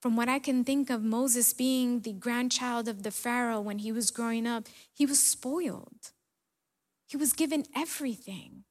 From 0.00 0.16
what 0.16 0.28
I 0.28 0.38
can 0.38 0.62
think 0.62 0.90
of 0.90 1.02
Moses 1.02 1.52
being 1.52 2.00
the 2.00 2.12
grandchild 2.12 2.88
of 2.88 3.02
the 3.02 3.10
Pharaoh 3.10 3.60
when 3.60 3.78
he 3.78 3.92
was 3.92 4.10
growing 4.10 4.46
up, 4.46 4.64
he 4.92 5.06
was 5.06 5.22
spoiled. 5.22 6.12
He 7.08 7.16
was 7.16 7.32
given 7.32 7.64
everything. 7.74 8.64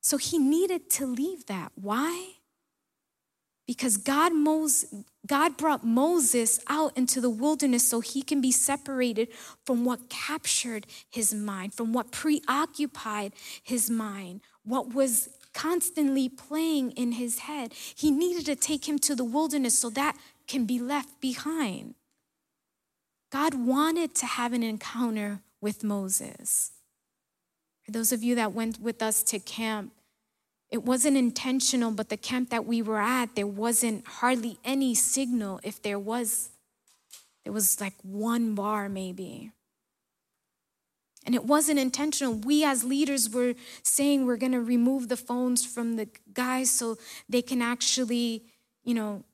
So 0.00 0.16
he 0.16 0.38
needed 0.38 0.90
to 0.90 1.06
leave 1.06 1.46
that. 1.46 1.72
Why? 1.74 2.34
Because 3.66 3.96
God, 3.96 4.34
Moses, 4.34 4.92
God 5.26 5.56
brought 5.56 5.84
Moses 5.84 6.60
out 6.68 6.96
into 6.96 7.20
the 7.20 7.30
wilderness 7.30 7.88
so 7.88 8.00
he 8.00 8.22
can 8.22 8.40
be 8.40 8.50
separated 8.50 9.28
from 9.64 9.84
what 9.84 10.10
captured 10.10 10.86
his 11.08 11.32
mind, 11.32 11.72
from 11.72 11.92
what 11.92 12.10
preoccupied 12.10 13.32
his 13.62 13.88
mind, 13.88 14.40
what 14.64 14.92
was 14.92 15.28
constantly 15.52 16.28
playing 16.28 16.92
in 16.92 17.12
his 17.12 17.40
head. 17.40 17.72
He 17.74 18.10
needed 18.10 18.46
to 18.46 18.56
take 18.56 18.88
him 18.88 18.98
to 19.00 19.14
the 19.14 19.24
wilderness 19.24 19.78
so 19.78 19.90
that 19.90 20.16
can 20.46 20.64
be 20.64 20.78
left 20.78 21.20
behind. 21.20 21.94
God 23.30 23.54
wanted 23.54 24.14
to 24.16 24.26
have 24.26 24.52
an 24.52 24.62
encounter 24.62 25.40
with 25.60 25.82
Moses. 25.82 26.72
For 27.84 27.90
those 27.90 28.12
of 28.12 28.22
you 28.22 28.34
that 28.34 28.52
went 28.52 28.80
with 28.80 29.02
us 29.02 29.22
to 29.24 29.38
camp, 29.38 29.92
it 30.70 30.84
wasn't 30.84 31.16
intentional, 31.16 31.90
but 31.90 32.08
the 32.08 32.16
camp 32.16 32.50
that 32.50 32.64
we 32.64 32.80
were 32.80 33.00
at, 33.00 33.34
there 33.34 33.46
wasn't 33.46 34.06
hardly 34.06 34.58
any 34.64 34.94
signal. 34.94 35.60
If 35.62 35.82
there 35.82 35.98
was, 35.98 36.50
there 37.44 37.52
was 37.52 37.80
like 37.80 37.94
one 38.02 38.54
bar 38.54 38.88
maybe. 38.88 39.52
And 41.24 41.34
it 41.34 41.44
wasn't 41.44 41.78
intentional. 41.78 42.34
We 42.34 42.64
as 42.64 42.82
leaders 42.84 43.30
were 43.30 43.54
saying 43.82 44.26
we're 44.26 44.36
going 44.36 44.52
to 44.52 44.60
remove 44.60 45.08
the 45.08 45.16
phones 45.16 45.64
from 45.64 45.96
the 45.96 46.08
guys 46.32 46.70
so 46.70 46.96
they 47.28 47.42
can 47.42 47.62
actually, 47.62 48.44
you 48.82 48.94
know, 48.94 49.24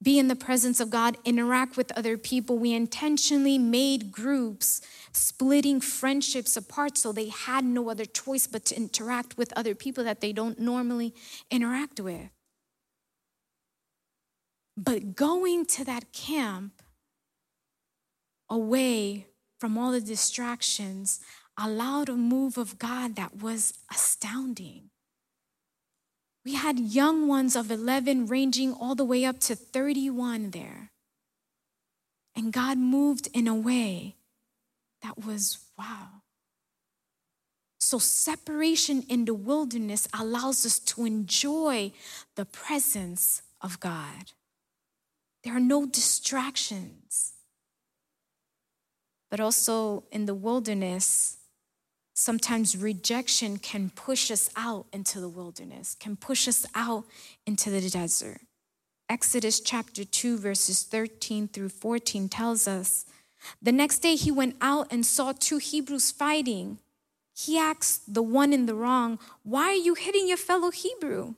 be 0.00 0.18
in 0.18 0.28
the 0.28 0.36
presence 0.36 0.78
of 0.78 0.90
God, 0.90 1.16
interact 1.24 1.76
with 1.76 1.90
other 1.98 2.16
people. 2.16 2.58
We 2.58 2.72
intentionally 2.72 3.58
made 3.58 4.12
groups, 4.12 4.80
splitting 5.12 5.80
friendships 5.80 6.56
apart 6.56 6.96
so 6.96 7.10
they 7.10 7.30
had 7.30 7.64
no 7.64 7.90
other 7.90 8.04
choice 8.04 8.46
but 8.46 8.64
to 8.66 8.76
interact 8.76 9.36
with 9.36 9.52
other 9.56 9.74
people 9.74 10.04
that 10.04 10.20
they 10.20 10.32
don't 10.32 10.60
normally 10.60 11.14
interact 11.50 11.98
with. 11.98 12.30
But 14.76 15.16
going 15.16 15.66
to 15.66 15.84
that 15.84 16.12
camp 16.12 16.80
away 18.48 19.26
from 19.58 19.76
all 19.76 19.92
the 19.92 20.00
distractions, 20.00 21.20
allowed 21.58 22.08
a 22.08 22.16
move 22.16 22.56
of 22.56 22.78
God 22.78 23.16
that 23.16 23.42
was 23.42 23.74
astounding. 23.90 24.90
We 26.44 26.54
had 26.54 26.78
young 26.78 27.28
ones 27.28 27.56
of 27.56 27.70
11 27.70 28.26
ranging 28.26 28.72
all 28.72 28.94
the 28.94 29.04
way 29.04 29.24
up 29.24 29.40
to 29.40 29.54
31 29.54 30.50
there. 30.50 30.92
And 32.34 32.52
God 32.52 32.78
moved 32.78 33.28
in 33.34 33.48
a 33.48 33.54
way 33.54 34.14
that 35.02 35.24
was 35.24 35.58
wow. 35.78 36.22
So, 37.80 37.98
separation 37.98 39.02
in 39.08 39.24
the 39.24 39.34
wilderness 39.34 40.08
allows 40.12 40.64
us 40.66 40.78
to 40.80 41.04
enjoy 41.04 41.92
the 42.36 42.44
presence 42.44 43.42
of 43.60 43.80
God. 43.80 44.32
There 45.42 45.56
are 45.56 45.60
no 45.60 45.86
distractions 45.86 47.32
but 49.30 49.40
also 49.40 50.04
in 50.10 50.26
the 50.26 50.34
wilderness, 50.34 51.38
sometimes 52.14 52.76
rejection 52.76 53.58
can 53.58 53.90
push 53.90 54.30
us 54.30 54.50
out 54.56 54.86
into 54.92 55.20
the 55.20 55.28
wilderness, 55.28 55.96
can 55.98 56.16
push 56.16 56.48
us 56.48 56.66
out 56.74 57.04
into 57.46 57.70
the 57.70 57.88
desert. 57.88 58.40
Exodus 59.08 59.60
chapter 59.60 60.04
2, 60.04 60.38
verses 60.38 60.82
13 60.82 61.48
through 61.48 61.70
14 61.70 62.28
tells 62.28 62.68
us 62.68 63.06
the 63.62 63.72
next 63.72 64.00
day 64.00 64.16
he 64.16 64.30
went 64.30 64.56
out 64.60 64.88
and 64.90 65.04
saw 65.06 65.32
two 65.32 65.58
Hebrews 65.58 66.10
fighting. 66.10 66.78
He 67.34 67.56
asked 67.56 68.12
the 68.12 68.22
one 68.22 68.52
in 68.52 68.66
the 68.66 68.74
wrong, 68.74 69.18
Why 69.42 69.68
are 69.68 69.72
you 69.74 69.94
hitting 69.94 70.28
your 70.28 70.36
fellow 70.36 70.70
Hebrew? 70.70 71.34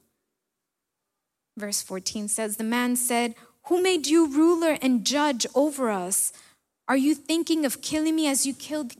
Verse 1.57 1.83
14 1.83 2.29
says, 2.29 2.57
The 2.57 2.65
man 2.65 2.97
said, 2.97 3.35
Who 3.65 3.83
made 3.83 4.07
you 4.07 4.27
ruler 4.27 4.79
and 4.81 5.05
judge 5.05 5.47
over 5.55 5.91
us? 5.91 6.33
Are 6.91 6.97
you 6.97 7.15
thinking 7.15 7.65
of 7.65 7.83
killing 7.83 8.17
me 8.17 8.27
as 8.27 8.45
you 8.45 8.53
killed, 8.53 8.95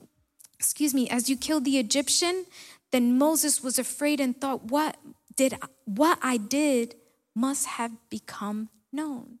excuse 0.57 0.93
me, 0.93 1.09
as 1.09 1.29
you 1.29 1.35
killed 1.35 1.65
the 1.65 1.77
Egyptian? 1.77 2.45
Then 2.93 3.17
Moses 3.17 3.61
was 3.61 3.77
afraid 3.77 4.21
and 4.21 4.39
thought, 4.39 4.63
what 4.63 4.95
did 5.35 5.55
what 5.83 6.17
I 6.21 6.37
did 6.37 6.95
must 7.35 7.65
have 7.65 7.91
become 8.09 8.69
known. 8.93 9.39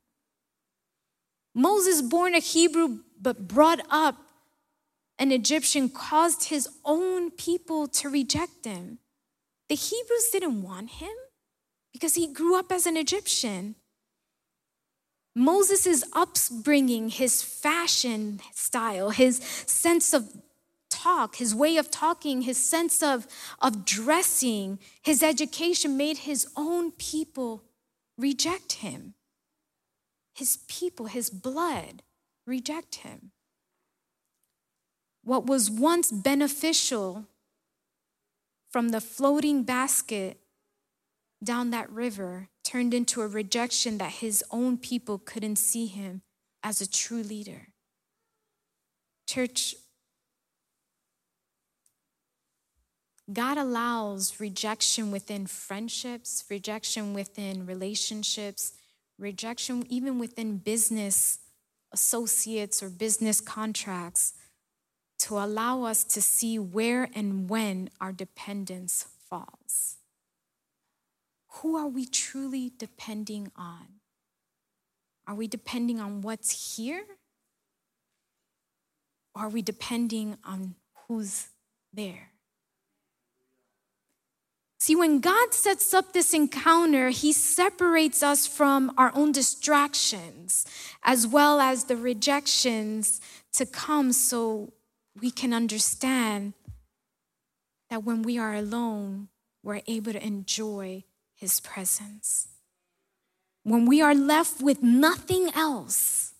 Moses, 1.55 2.01
born 2.01 2.35
a 2.35 2.39
Hebrew 2.39 2.99
but 3.21 3.47
brought 3.47 3.79
up 3.89 4.17
an 5.17 5.31
Egyptian, 5.31 5.87
caused 5.87 6.45
his 6.45 6.67
own 6.83 7.31
people 7.31 7.87
to 7.87 8.09
reject 8.09 8.65
him. 8.65 8.99
The 9.69 9.75
Hebrews 9.75 10.29
didn't 10.29 10.61
want 10.61 10.89
him 10.89 11.15
because 11.93 12.15
he 12.15 12.33
grew 12.33 12.59
up 12.59 12.69
as 12.69 12.85
an 12.85 12.97
Egyptian. 12.97 13.75
Moses' 15.33 16.03
upbringing, 16.13 17.09
his 17.09 17.41
fashion 17.41 18.41
style, 18.53 19.11
his 19.11 19.37
sense 19.37 20.13
of 20.13 20.29
talk, 20.89 21.37
his 21.37 21.55
way 21.55 21.77
of 21.77 21.89
talking, 21.89 22.41
his 22.41 22.57
sense 22.57 23.01
of, 23.01 23.27
of 23.59 23.85
dressing, 23.85 24.77
his 25.01 25.23
education 25.23 25.95
made 25.97 26.19
his 26.19 26.47
own 26.55 26.91
people 26.91 27.63
reject 28.17 28.73
him. 28.73 29.13
His 30.33 30.59
people, 30.67 31.07
his 31.07 31.29
blood, 31.29 32.03
reject 32.45 32.95
him. 32.95 33.31
what 35.23 35.45
was 35.45 35.69
once 35.69 36.11
beneficial 36.11 37.25
from 38.69 38.89
the 38.89 39.01
floating 39.01 39.63
basket 39.63 40.39
down 41.43 41.69
that 41.71 41.89
river 41.89 42.49
turned 42.63 42.93
into 42.93 43.21
a 43.21 43.27
rejection 43.27 43.97
that 43.97 44.11
his 44.11 44.43
own 44.51 44.77
people 44.77 45.17
couldn't 45.17 45.57
see 45.57 45.87
him 45.87 46.21
as 46.63 46.81
a 46.81 46.89
true 46.89 47.23
leader. 47.23 47.69
Church, 49.27 49.75
God 53.31 53.57
allows 53.57 54.39
rejection 54.39 55.11
within 55.11 55.47
friendships, 55.47 56.43
rejection 56.49 57.13
within 57.13 57.65
relationships, 57.65 58.73
rejection 59.17 59.85
even 59.89 60.19
within 60.19 60.57
business 60.57 61.39
associates 61.93 62.81
or 62.81 62.89
business 62.89 63.41
contracts 63.41 64.33
to 65.19 65.37
allow 65.37 65.83
us 65.83 66.03
to 66.03 66.21
see 66.21 66.57
where 66.57 67.09
and 67.13 67.49
when 67.49 67.89
our 68.01 68.11
dependence 68.11 69.05
falls. 69.29 69.97
Who 71.55 71.75
are 71.75 71.87
we 71.87 72.05
truly 72.05 72.71
depending 72.77 73.51
on? 73.55 73.87
Are 75.27 75.35
we 75.35 75.47
depending 75.47 75.99
on 75.99 76.21
what's 76.21 76.77
here? 76.77 77.03
Or 79.35 79.43
are 79.43 79.49
we 79.49 79.61
depending 79.61 80.37
on 80.43 80.75
who's 81.07 81.47
there? 81.93 82.29
See, 84.79 84.95
when 84.95 85.19
God 85.19 85.53
sets 85.53 85.93
up 85.93 86.11
this 86.11 86.33
encounter, 86.33 87.09
He 87.09 87.33
separates 87.33 88.23
us 88.23 88.47
from 88.47 88.91
our 88.97 89.11
own 89.13 89.31
distractions 89.31 90.65
as 91.03 91.27
well 91.27 91.59
as 91.59 91.83
the 91.83 91.95
rejections 91.95 93.21
to 93.53 93.65
come 93.65 94.11
so 94.11 94.73
we 95.19 95.29
can 95.29 95.53
understand 95.53 96.53
that 97.89 98.03
when 98.03 98.23
we 98.23 98.39
are 98.39 98.55
alone, 98.55 99.27
we're 99.61 99.81
able 99.85 100.13
to 100.13 100.25
enjoy 100.25 101.03
His 101.41 101.59
presence. 101.59 102.49
When 103.63 103.87
we 103.87 103.99
are 103.99 104.13
left 104.13 104.61
with 104.61 104.83
nothing 104.83 105.49
else, 105.55 106.33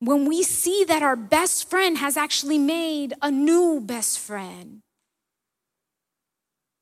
when 0.00 0.26
we 0.26 0.42
see 0.42 0.82
that 0.88 1.04
our 1.04 1.14
best 1.14 1.70
friend 1.70 1.98
has 1.98 2.16
actually 2.16 2.58
made 2.58 3.14
a 3.22 3.30
new 3.30 3.80
best 3.80 4.18
friend, 4.18 4.80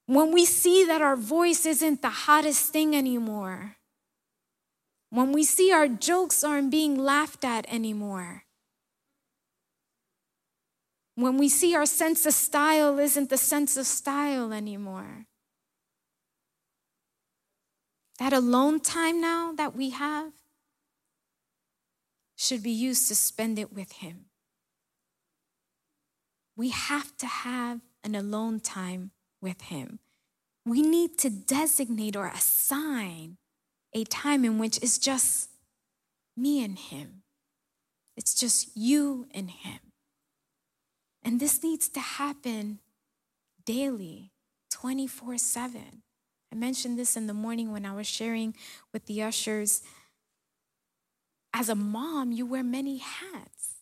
when 0.06 0.32
we 0.32 0.46
see 0.46 0.86
that 0.86 1.02
our 1.02 1.16
voice 1.16 1.66
isn't 1.66 2.00
the 2.00 2.24
hottest 2.24 2.72
thing 2.72 2.96
anymore, 2.96 3.76
when 5.10 5.32
we 5.32 5.44
see 5.44 5.70
our 5.70 5.86
jokes 5.86 6.42
aren't 6.42 6.70
being 6.70 6.96
laughed 6.96 7.44
at 7.44 7.70
anymore, 7.70 8.44
when 11.14 11.36
we 11.36 11.50
see 11.50 11.74
our 11.74 11.84
sense 11.84 12.24
of 12.24 12.32
style 12.32 12.98
isn't 12.98 13.28
the 13.28 13.36
sense 13.36 13.76
of 13.76 13.84
style 13.84 14.54
anymore. 14.54 15.26
That 18.20 18.35
alone 18.35 18.80
time 18.80 19.18
now 19.18 19.54
that 19.56 19.74
we 19.74 19.90
have 19.90 20.33
should 22.37 22.62
be 22.62 22.70
used 22.70 23.09
to 23.09 23.14
spend 23.14 23.59
it 23.59 23.72
with 23.72 23.92
Him. 23.92 24.26
We 26.54 26.68
have 26.68 27.16
to 27.16 27.26
have 27.26 27.80
an 28.04 28.14
alone 28.14 28.61
time 28.61 29.12
with 29.40 29.62
Him. 29.62 30.00
We 30.66 30.83
need 30.83 31.16
to 31.20 31.30
designate 31.30 32.14
or 32.14 32.26
assign 32.26 33.38
a 33.94 34.04
time 34.04 34.44
in 34.44 34.59
which 34.59 34.76
it's 34.83 34.98
just 34.98 35.48
me 36.37 36.62
and 36.62 36.78
Him. 36.78 37.22
It's 38.18 38.35
just 38.35 38.76
you 38.76 39.28
and 39.33 39.50
Him. 39.50 39.80
And 41.22 41.40
this 41.40 41.62
needs 41.62 41.88
to 41.88 42.00
happen 42.00 42.80
daily, 43.64 44.33
24 44.70 45.38
7. 45.38 46.02
I 46.52 46.56
mentioned 46.56 46.98
this 46.98 47.16
in 47.16 47.26
the 47.26 47.34
morning 47.34 47.72
when 47.72 47.86
I 47.86 47.94
was 47.94 48.06
sharing 48.06 48.54
with 48.92 49.06
the 49.06 49.22
ushers. 49.22 49.82
As 51.52 51.68
a 51.68 51.74
mom, 51.74 52.32
you 52.32 52.46
wear 52.46 52.62
many 52.62 52.98
hats. 52.98 53.74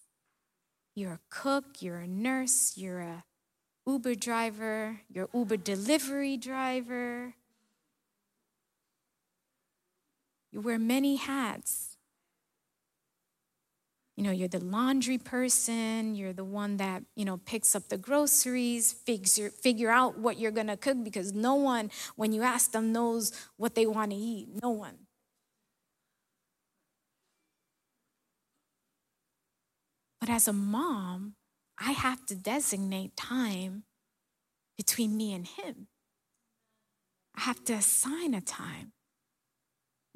You're 0.94 1.12
a 1.12 1.20
cook, 1.30 1.80
you're 1.80 1.98
a 1.98 2.08
nurse, 2.08 2.74
you're 2.76 3.00
a 3.00 3.24
Uber 3.86 4.14
driver, 4.16 5.00
you're 5.08 5.28
Uber 5.32 5.56
delivery 5.56 6.36
driver. 6.36 7.34
You 10.50 10.60
wear 10.60 10.78
many 10.78 11.16
hats. 11.16 11.97
You 14.18 14.24
know, 14.24 14.32
you're 14.32 14.48
the 14.48 14.58
laundry 14.58 15.16
person, 15.16 16.16
you're 16.16 16.32
the 16.32 16.42
one 16.42 16.78
that, 16.78 17.04
you 17.14 17.24
know, 17.24 17.36
picks 17.36 17.76
up 17.76 17.88
the 17.88 17.96
groceries, 17.96 18.92
figure, 18.92 19.48
figure 19.48 19.90
out 19.90 20.18
what 20.18 20.40
you're 20.40 20.50
gonna 20.50 20.76
cook 20.76 21.04
because 21.04 21.32
no 21.32 21.54
one, 21.54 21.88
when 22.16 22.32
you 22.32 22.42
ask 22.42 22.72
them, 22.72 22.92
knows 22.92 23.30
what 23.58 23.76
they 23.76 23.86
wanna 23.86 24.16
eat. 24.18 24.48
No 24.60 24.70
one. 24.70 25.06
But 30.18 30.30
as 30.30 30.48
a 30.48 30.52
mom, 30.52 31.36
I 31.78 31.92
have 31.92 32.26
to 32.26 32.34
designate 32.34 33.16
time 33.16 33.84
between 34.76 35.16
me 35.16 35.32
and 35.32 35.46
him. 35.46 35.86
I 37.36 37.42
have 37.42 37.62
to 37.66 37.74
assign 37.74 38.34
a 38.34 38.40
time. 38.40 38.94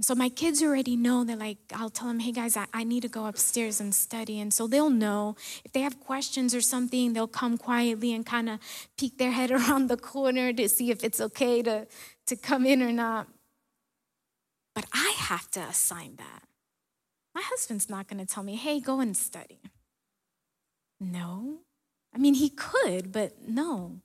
So 0.02 0.16
my 0.16 0.28
kids 0.28 0.62
already 0.62 0.96
know 0.96 1.22
that, 1.22 1.38
like, 1.38 1.58
I'll 1.72 1.88
tell 1.88 2.08
them, 2.08 2.18
hey 2.18 2.32
guys, 2.32 2.56
I, 2.56 2.66
I 2.74 2.82
need 2.82 3.02
to 3.02 3.08
go 3.08 3.26
upstairs 3.26 3.80
and 3.80 3.94
study. 3.94 4.40
And 4.40 4.52
so 4.52 4.66
they'll 4.66 4.90
know 4.90 5.36
if 5.64 5.72
they 5.72 5.80
have 5.80 6.00
questions 6.00 6.56
or 6.56 6.60
something, 6.60 7.12
they'll 7.12 7.28
come 7.28 7.56
quietly 7.56 8.12
and 8.12 8.26
kind 8.26 8.48
of 8.48 8.58
peek 8.98 9.18
their 9.18 9.30
head 9.30 9.50
around 9.52 9.86
the 9.86 9.96
corner 9.96 10.52
to 10.52 10.68
see 10.68 10.90
if 10.90 11.04
it's 11.04 11.20
okay 11.20 11.62
to, 11.62 11.86
to 12.26 12.36
come 12.36 12.66
in 12.66 12.82
or 12.82 12.90
not. 12.90 13.28
But 14.74 14.86
I 14.92 15.14
have 15.16 15.48
to 15.52 15.60
assign 15.60 16.16
that. 16.16 16.42
My 17.34 17.42
husband's 17.44 17.88
not 17.88 18.08
going 18.08 18.24
to 18.24 18.26
tell 18.26 18.42
me, 18.42 18.56
hey, 18.56 18.80
go 18.80 19.00
and 19.00 19.16
study. 19.16 19.60
No. 20.98 21.58
I 22.14 22.18
mean, 22.18 22.34
he 22.34 22.50
could, 22.50 23.12
but 23.12 23.48
no. 23.48 24.00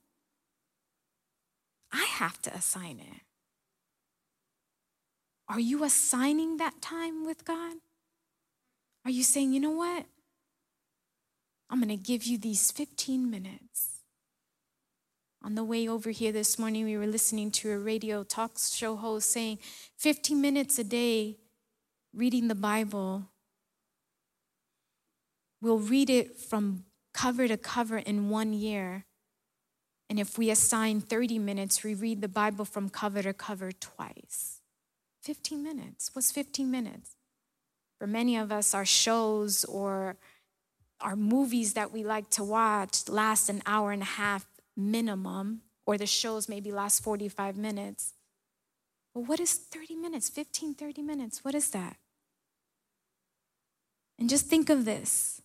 I 1.92 2.04
have 2.04 2.40
to 2.42 2.54
assign 2.54 3.00
it. 3.00 3.22
Are 5.48 5.60
you 5.60 5.84
assigning 5.84 6.58
that 6.58 6.82
time 6.82 7.24
with 7.24 7.44
God? 7.44 7.76
Are 9.04 9.10
you 9.10 9.22
saying, 9.22 9.52
you 9.52 9.60
know 9.60 9.70
what? 9.70 10.04
I'm 11.70 11.80
going 11.80 11.88
to 11.88 11.96
give 11.96 12.24
you 12.24 12.38
these 12.38 12.70
15 12.70 13.30
minutes. 13.30 14.02
On 15.42 15.54
the 15.54 15.64
way 15.64 15.88
over 15.88 16.10
here 16.10 16.32
this 16.32 16.58
morning, 16.58 16.84
we 16.84 16.96
were 16.96 17.06
listening 17.06 17.50
to 17.52 17.70
a 17.70 17.78
radio 17.78 18.24
talk 18.24 18.58
show 18.58 18.96
host 18.96 19.32
saying 19.32 19.58
15 19.96 20.40
minutes 20.40 20.78
a 20.78 20.84
day 20.84 21.38
reading 22.12 22.48
the 22.48 22.54
Bible. 22.54 23.28
We'll 25.62 25.78
read 25.78 26.10
it 26.10 26.36
from 26.36 26.84
cover 27.14 27.48
to 27.48 27.56
cover 27.56 27.98
in 27.98 28.30
one 28.30 28.52
year. 28.52 29.04
And 30.10 30.18
if 30.18 30.38
we 30.38 30.50
assign 30.50 31.00
30 31.00 31.38
minutes, 31.38 31.84
we 31.84 31.94
read 31.94 32.20
the 32.20 32.28
Bible 32.28 32.64
from 32.64 32.88
cover 32.88 33.22
to 33.22 33.32
cover 33.32 33.72
twice. 33.72 34.57
15 35.22 35.62
minutes. 35.62 36.10
What's 36.12 36.32
15 36.32 36.70
minutes? 36.70 37.16
For 37.98 38.06
many 38.06 38.36
of 38.36 38.52
us, 38.52 38.74
our 38.74 38.84
shows 38.84 39.64
or 39.64 40.16
our 41.00 41.16
movies 41.16 41.74
that 41.74 41.92
we 41.92 42.04
like 42.04 42.30
to 42.30 42.44
watch 42.44 43.08
last 43.08 43.48
an 43.48 43.62
hour 43.66 43.92
and 43.92 44.02
a 44.02 44.06
half 44.06 44.46
minimum, 44.76 45.62
or 45.86 45.98
the 45.98 46.06
shows 46.06 46.48
maybe 46.48 46.70
last 46.70 47.02
45 47.02 47.56
minutes. 47.56 48.14
But 49.14 49.22
what 49.22 49.40
is 49.40 49.54
30 49.54 49.96
minutes? 49.96 50.28
15, 50.28 50.74
30 50.74 51.02
minutes? 51.02 51.44
What 51.44 51.54
is 51.54 51.70
that? 51.70 51.96
And 54.18 54.28
just 54.28 54.46
think 54.46 54.68
of 54.68 54.84
this 54.84 55.42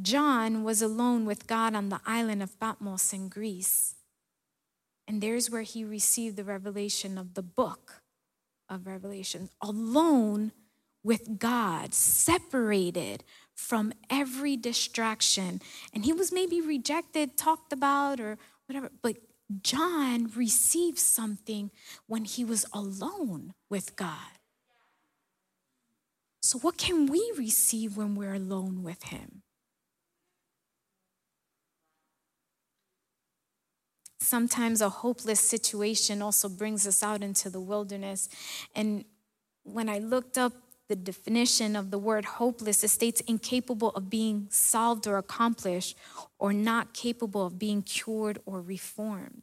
John 0.00 0.64
was 0.64 0.80
alone 0.80 1.26
with 1.26 1.46
God 1.46 1.74
on 1.74 1.88
the 1.88 2.00
island 2.06 2.42
of 2.42 2.58
Patmos 2.58 3.12
in 3.12 3.28
Greece. 3.28 3.96
And 5.06 5.20
there's 5.20 5.50
where 5.50 5.62
he 5.62 5.84
received 5.84 6.36
the 6.36 6.44
revelation 6.44 7.18
of 7.18 7.34
the 7.34 7.42
book 7.42 8.01
of 8.72 8.86
Revelation, 8.86 9.50
alone 9.60 10.52
with 11.04 11.38
God, 11.38 11.94
separated 11.94 13.24
from 13.54 13.92
every 14.08 14.56
distraction. 14.56 15.60
And 15.92 16.04
he 16.04 16.12
was 16.12 16.32
maybe 16.32 16.60
rejected, 16.60 17.36
talked 17.36 17.72
about, 17.72 18.20
or 18.20 18.38
whatever, 18.66 18.90
but 19.02 19.16
John 19.60 20.30
received 20.34 20.98
something 20.98 21.70
when 22.06 22.24
he 22.24 22.44
was 22.44 22.64
alone 22.72 23.52
with 23.68 23.96
God. 23.96 24.38
So, 26.40 26.58
what 26.58 26.78
can 26.78 27.06
we 27.06 27.32
receive 27.36 27.96
when 27.96 28.14
we're 28.14 28.34
alone 28.34 28.82
with 28.82 29.04
him? 29.04 29.41
Sometimes 34.22 34.80
a 34.80 34.88
hopeless 34.88 35.40
situation 35.40 36.22
also 36.22 36.48
brings 36.48 36.86
us 36.86 37.02
out 37.02 37.22
into 37.22 37.50
the 37.50 37.60
wilderness. 37.60 38.28
And 38.74 39.04
when 39.64 39.88
I 39.88 39.98
looked 39.98 40.38
up 40.38 40.52
the 40.88 40.96
definition 40.96 41.76
of 41.76 41.90
the 41.90 41.98
word 41.98 42.24
hopeless, 42.24 42.84
it 42.84 42.88
states 42.88 43.20
incapable 43.22 43.90
of 43.90 44.10
being 44.10 44.48
solved 44.50 45.06
or 45.06 45.16
accomplished, 45.16 45.96
or 46.38 46.52
not 46.52 46.92
capable 46.92 47.46
of 47.46 47.58
being 47.58 47.82
cured 47.82 48.38
or 48.44 48.60
reformed. 48.60 49.42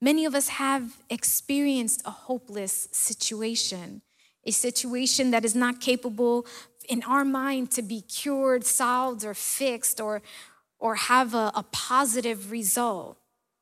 Many 0.00 0.24
of 0.24 0.34
us 0.34 0.48
have 0.48 0.96
experienced 1.08 2.02
a 2.04 2.10
hopeless 2.10 2.88
situation, 2.90 4.02
a 4.44 4.50
situation 4.50 5.30
that 5.30 5.44
is 5.44 5.54
not 5.54 5.80
capable 5.80 6.46
in 6.88 7.02
our 7.04 7.24
mind 7.24 7.70
to 7.72 7.82
be 7.82 8.00
cured, 8.00 8.64
solved, 8.64 9.24
or 9.24 9.34
fixed, 9.34 10.00
or, 10.00 10.22
or 10.78 10.94
have 10.96 11.34
a, 11.34 11.52
a 11.54 11.64
positive 11.70 12.50
result. 12.50 13.19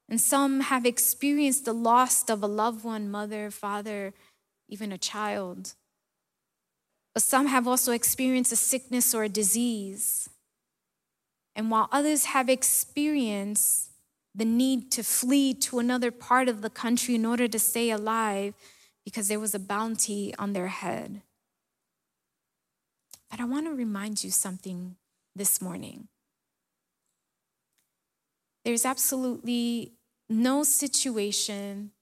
And 0.09 0.21
some 0.21 0.61
have 0.61 0.87
experienced 0.87 1.65
the 1.65 1.75
loss 1.75 2.29
of 2.31 2.43
a 2.43 2.47
loved 2.47 2.83
one, 2.83 3.11
mother, 3.11 3.51
father, 3.51 4.15
even 4.69 4.91
a 4.91 4.99
child. 4.99 5.75
But 7.15 7.23
some 7.23 7.47
have 7.47 7.69
also 7.69 7.93
experienced 7.93 8.53
a 8.53 8.57
sickness 8.57 9.15
or 9.15 9.25
a 9.25 9.29
disease. 9.29 10.31
And 11.55 11.71
while 11.71 11.89
others 11.93 12.27
have 12.27 12.49
experienced 12.49 13.91
the 14.35 14.45
need 14.45 14.93
to 14.93 15.03
flee 15.03 15.53
to 15.53 15.79
another 15.79 16.11
part 16.11 16.49
of 16.49 16.63
the 16.63 16.71
country 16.71 17.15
in 17.15 17.27
order 17.27 17.49
to 17.49 17.59
stay 17.59 17.91
alive 17.91 18.55
because 19.05 19.29
there 19.29 19.41
was 19.41 19.55
a 19.55 19.59
bounty 19.59 20.33
on 20.39 20.53
their 20.53 20.69
head. 20.69 21.23
But 23.31 23.41
I 23.41 23.45
want 23.45 23.67
to 23.67 23.75
remind 23.75 24.23
you 24.23 24.31
something 24.31 24.97
this 25.35 25.61
morning. 25.61 26.09
There's 28.65 28.85
absolutely 28.85 29.98
no 30.29 30.63
situation 30.63 31.93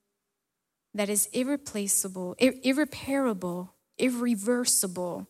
that 0.95 1.09
is 1.09 1.27
irreplaceable, 1.33 2.35
ir- 2.39 2.55
irreparable, 2.63 3.75
irreversible, 3.99 5.29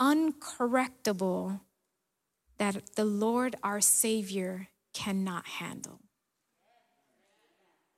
uncorrectable 0.00 1.60
that 2.58 2.96
the 2.96 3.04
Lord 3.04 3.56
our 3.62 3.80
Savior 3.80 4.68
cannot 4.94 5.46
handle. 5.46 6.00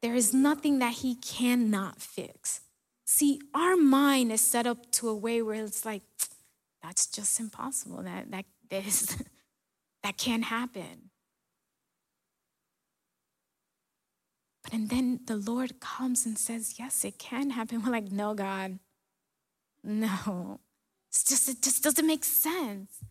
There 0.02 0.14
is 0.14 0.34
nothing 0.34 0.80
that 0.80 0.94
He 0.94 1.14
cannot 1.14 2.00
fix. 2.00 2.60
See, 3.06 3.40
our 3.54 3.76
mind 3.76 4.32
is 4.32 4.40
set 4.40 4.66
up 4.66 4.90
to 4.92 5.08
a 5.08 5.14
way 5.14 5.40
where 5.42 5.64
it's 5.64 5.84
like, 5.84 6.02
that's 6.82 7.06
just 7.06 7.40
impossible. 7.40 8.02
That 8.02 8.30
that 8.30 8.44
this 8.68 9.16
that 10.02 10.18
can't 10.18 10.44
happen. 10.44 11.10
But 14.64 14.72
and 14.72 14.88
then 14.88 15.20
the 15.26 15.36
Lord 15.36 15.78
comes 15.78 16.26
and 16.26 16.36
says, 16.36 16.74
Yes, 16.78 17.04
it 17.04 17.18
can 17.18 17.50
happen. 17.50 17.82
We're 17.84 17.92
like, 17.92 18.10
no, 18.10 18.34
God. 18.34 18.80
No. 19.84 20.60
It's 21.10 21.22
just 21.22 21.48
it 21.48 21.62
just 21.62 21.84
doesn't 21.84 22.06
make 22.06 22.24
sense. 22.24 23.04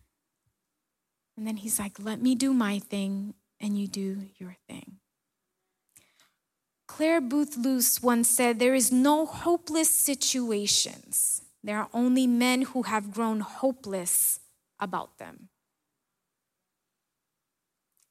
And 1.36 1.46
then 1.46 1.56
he's 1.56 1.78
like, 1.78 1.98
let 1.98 2.20
me 2.20 2.34
do 2.34 2.52
my 2.52 2.78
thing 2.78 3.34
and 3.60 3.78
you 3.78 3.88
do 3.88 4.26
your 4.38 4.56
thing. 4.68 4.98
Clare 6.86 7.20
Boothe 7.20 7.56
Luce 7.56 8.02
once 8.02 8.28
said, 8.28 8.58
There 8.58 8.74
is 8.74 8.92
no 8.92 9.26
hopeless 9.26 9.90
situations. 9.90 11.42
There 11.62 11.78
are 11.78 11.88
only 11.92 12.26
men 12.26 12.62
who 12.62 12.82
have 12.82 13.12
grown 13.12 13.40
hopeless 13.40 14.40
about 14.78 15.18
them. 15.18 15.48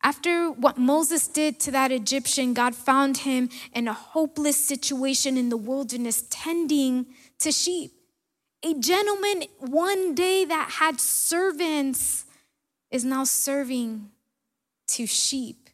After 0.04 0.52
what 0.52 0.78
Moses 0.78 1.28
did 1.28 1.62
to 1.62 1.72
that 1.72 1.92
Egyptian, 1.92 2.54
God 2.54 2.76
found 2.76 3.20
him 3.20 3.50
in 3.74 3.88
a 3.88 3.94
hopeless 3.94 4.63
situation 4.63 5.38
in 5.38 5.48
the 5.48 5.58
wilderness, 5.58 6.26
tending 6.30 7.06
to 7.39 7.54
sheep. 7.54 7.94
A 8.63 8.74
gentleman 8.74 9.46
one 9.60 10.13
day 10.13 10.44
that 10.44 10.72
had 10.72 11.00
servants 11.00 12.26
is 12.92 13.06
now 13.06 13.24
serving 13.24 14.10
to 14.88 15.06
sheep 15.08 15.70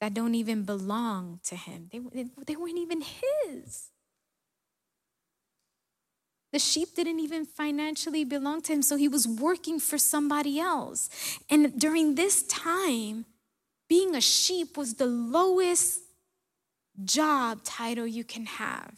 that 0.00 0.12
don't 0.12 0.34
even 0.34 0.64
belong 0.64 1.40
to 1.44 1.56
him. 1.56 1.88
They, 1.90 2.26
they 2.46 2.56
weren't 2.56 2.78
even 2.78 3.02
his. 3.02 3.90
The 6.52 6.58
sheep 6.58 6.94
didn't 6.94 7.18
even 7.18 7.46
financially 7.46 8.24
belong 8.24 8.60
to 8.62 8.74
him, 8.74 8.82
so 8.82 8.96
he 8.96 9.08
was 9.08 9.26
working 9.26 9.80
for 9.80 9.98
somebody 9.98 10.60
else. 10.60 11.08
And 11.50 11.80
during 11.80 12.14
this 12.14 12.42
time, 12.44 13.24
being 13.88 14.14
a 14.14 14.20
sheep 14.20 14.76
was 14.76 14.94
the 14.94 15.06
lowest 15.06 16.00
job 17.04 17.64
title 17.64 18.06
you 18.06 18.24
can 18.24 18.46
have. 18.46 18.94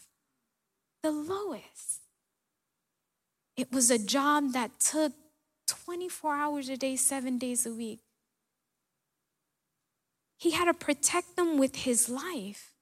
The 1.03 1.11
lowest. 1.11 2.01
It 3.55 3.71
was 3.71 3.89
a 3.89 3.97
job 3.97 4.53
that 4.53 4.79
took 4.79 5.13
24 5.67 6.35
hours 6.35 6.69
a 6.69 6.77
day, 6.77 6.95
seven 6.95 7.37
days 7.37 7.65
a 7.65 7.73
week. 7.73 7.99
He 10.37 10.51
had 10.51 10.65
to 10.65 10.73
protect 10.73 11.35
them 11.35 11.57
with 11.57 11.77
his 11.77 12.07
life. 12.07 12.73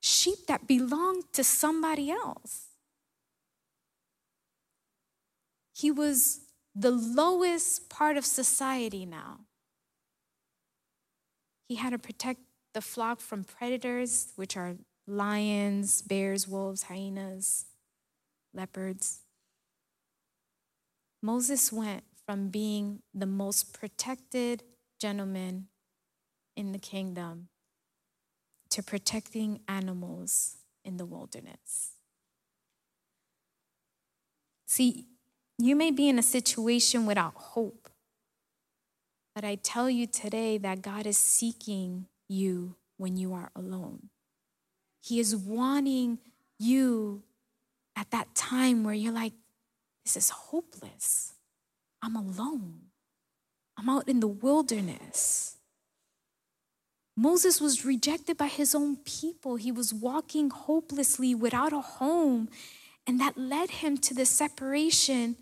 Sheep 0.00 0.46
that 0.46 0.66
belonged 0.66 1.24
to 1.32 1.44
somebody 1.44 2.10
else. 2.10 2.68
He 5.74 5.90
was 5.90 6.40
the 6.74 6.90
lowest 6.90 7.88
part 7.90 8.16
of 8.16 8.24
society 8.24 9.04
now. 9.04 9.40
He 11.72 11.76
had 11.76 11.92
to 11.92 11.98
protect 11.98 12.40
the 12.74 12.82
flock 12.82 13.18
from 13.18 13.44
predators, 13.44 14.34
which 14.36 14.58
are 14.58 14.74
lions, 15.06 16.02
bears, 16.02 16.46
wolves, 16.46 16.82
hyenas, 16.82 17.64
leopards. 18.52 19.20
Moses 21.22 21.72
went 21.72 22.04
from 22.26 22.50
being 22.50 23.00
the 23.14 23.24
most 23.24 23.72
protected 23.72 24.64
gentleman 25.00 25.68
in 26.58 26.72
the 26.72 26.78
kingdom 26.78 27.48
to 28.68 28.82
protecting 28.82 29.60
animals 29.66 30.58
in 30.84 30.98
the 30.98 31.06
wilderness. 31.06 31.92
See, 34.66 35.06
you 35.56 35.74
may 35.74 35.90
be 35.90 36.10
in 36.10 36.18
a 36.18 36.22
situation 36.22 37.06
without 37.06 37.32
hope, 37.34 37.88
but 39.34 39.44
I 39.44 39.56
tell 39.56 39.88
you 39.88 40.06
today 40.06 40.58
that 40.58 40.82
God 40.82 41.06
is 41.06 41.16
seeking 41.16 42.06
you 42.28 42.76
when 42.96 43.16
you 43.16 43.32
are 43.32 43.50
alone. 43.56 44.10
He 45.00 45.18
is 45.18 45.34
wanting 45.34 46.18
you 46.58 47.22
at 47.96 48.10
that 48.10 48.34
time 48.34 48.84
where 48.84 48.94
you're 48.94 49.12
like, 49.12 49.32
this 50.04 50.16
is 50.16 50.30
hopeless. 50.30 51.34
I'm 52.02 52.16
alone. 52.16 52.80
I'm 53.78 53.88
out 53.88 54.08
in 54.08 54.20
the 54.20 54.28
wilderness. 54.28 55.56
Moses 57.16 57.60
was 57.60 57.84
rejected 57.84 58.36
by 58.36 58.46
his 58.46 58.74
own 58.74 58.96
people. 58.96 59.56
He 59.56 59.70
was 59.70 59.92
walking 59.92 60.50
hopelessly 60.50 61.34
without 61.34 61.72
a 61.72 61.80
home. 61.80 62.48
And 63.06 63.20
that 63.20 63.36
led 63.36 63.70
him 63.70 63.98
to 63.98 64.14
the 64.14 64.24
separation 64.24 65.36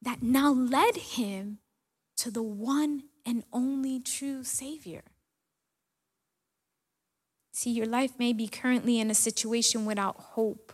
that 0.00 0.22
now 0.22 0.52
led 0.52 0.96
him 0.96 1.58
to 2.16 2.30
the 2.30 2.42
one 2.42 3.04
and 3.24 3.44
only 3.52 4.00
true 4.00 4.42
Savior. 4.44 5.02
See, 7.52 7.70
your 7.70 7.86
life 7.86 8.12
may 8.18 8.32
be 8.32 8.48
currently 8.48 9.00
in 9.00 9.10
a 9.10 9.14
situation 9.14 9.86
without 9.86 10.16
hope, 10.16 10.72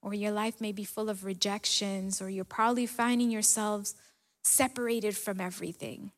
or 0.00 0.14
your 0.14 0.30
life 0.30 0.60
may 0.60 0.72
be 0.72 0.84
full 0.84 1.10
of 1.10 1.24
rejections, 1.24 2.22
or 2.22 2.30
you're 2.30 2.44
probably 2.44 2.86
finding 2.86 3.30
yourselves 3.30 3.94
separated 4.44 5.16
from 5.16 5.40
everything. 5.40 6.12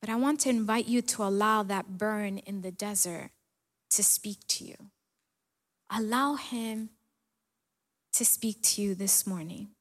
But 0.00 0.10
I 0.10 0.16
want 0.16 0.40
to 0.40 0.50
invite 0.50 0.86
you 0.86 1.02
to 1.02 1.24
allow 1.24 1.62
that 1.64 1.98
burn 1.98 2.38
in 2.38 2.62
the 2.62 2.70
desert 2.70 3.30
to 3.90 4.02
speak 4.02 4.38
to 4.48 4.64
you. 4.64 4.76
Allow 5.90 6.36
Him 6.36 6.90
to 8.12 8.24
speak 8.24 8.62
to 8.62 8.82
you 8.82 8.94
this 8.94 9.26
morning. 9.26 9.75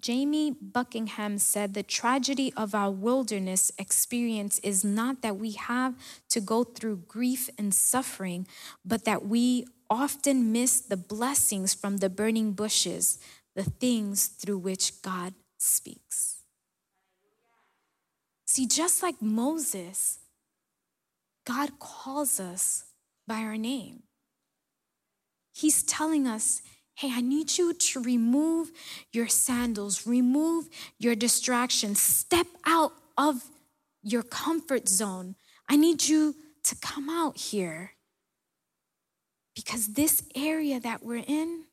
Jamie 0.00 0.50
Buckingham 0.50 1.38
said 1.38 1.74
the 1.74 1.82
tragedy 1.82 2.52
of 2.56 2.74
our 2.74 2.90
wilderness 2.90 3.72
experience 3.78 4.58
is 4.60 4.84
not 4.84 5.22
that 5.22 5.36
we 5.36 5.52
have 5.52 5.94
to 6.30 6.40
go 6.40 6.64
through 6.64 7.04
grief 7.08 7.48
and 7.58 7.74
suffering, 7.74 8.46
but 8.84 9.04
that 9.04 9.26
we 9.26 9.66
often 9.90 10.52
miss 10.52 10.80
the 10.80 10.96
blessings 10.96 11.74
from 11.74 11.98
the 11.98 12.10
burning 12.10 12.52
bushes, 12.52 13.18
the 13.56 13.64
things 13.64 14.26
through 14.26 14.58
which 14.58 15.00
God 15.02 15.34
speaks. 15.58 16.42
See, 18.46 18.66
just 18.66 19.02
like 19.02 19.20
Moses, 19.20 20.18
God 21.46 21.78
calls 21.78 22.38
us 22.38 22.84
by 23.26 23.40
our 23.40 23.56
name. 23.56 24.02
He's 25.54 25.82
telling 25.82 26.26
us, 26.26 26.62
hey, 26.98 27.12
I 27.12 27.20
need 27.20 27.56
you 27.56 27.72
to 27.72 28.02
remove 28.02 28.72
your 29.12 29.28
sandals, 29.28 30.04
remove 30.04 30.68
your 30.98 31.14
distractions, 31.14 32.00
step 32.00 32.48
out 32.66 32.92
of 33.16 33.44
your 34.02 34.24
comfort 34.24 34.88
zone. 34.88 35.36
I 35.68 35.76
need 35.76 36.08
you 36.08 36.34
to 36.64 36.74
come 36.74 37.08
out 37.08 37.36
here 37.36 37.92
because 39.54 39.92
this 39.92 40.24
area 40.34 40.80
that 40.80 41.04
we're 41.04 41.22
in 41.24 41.66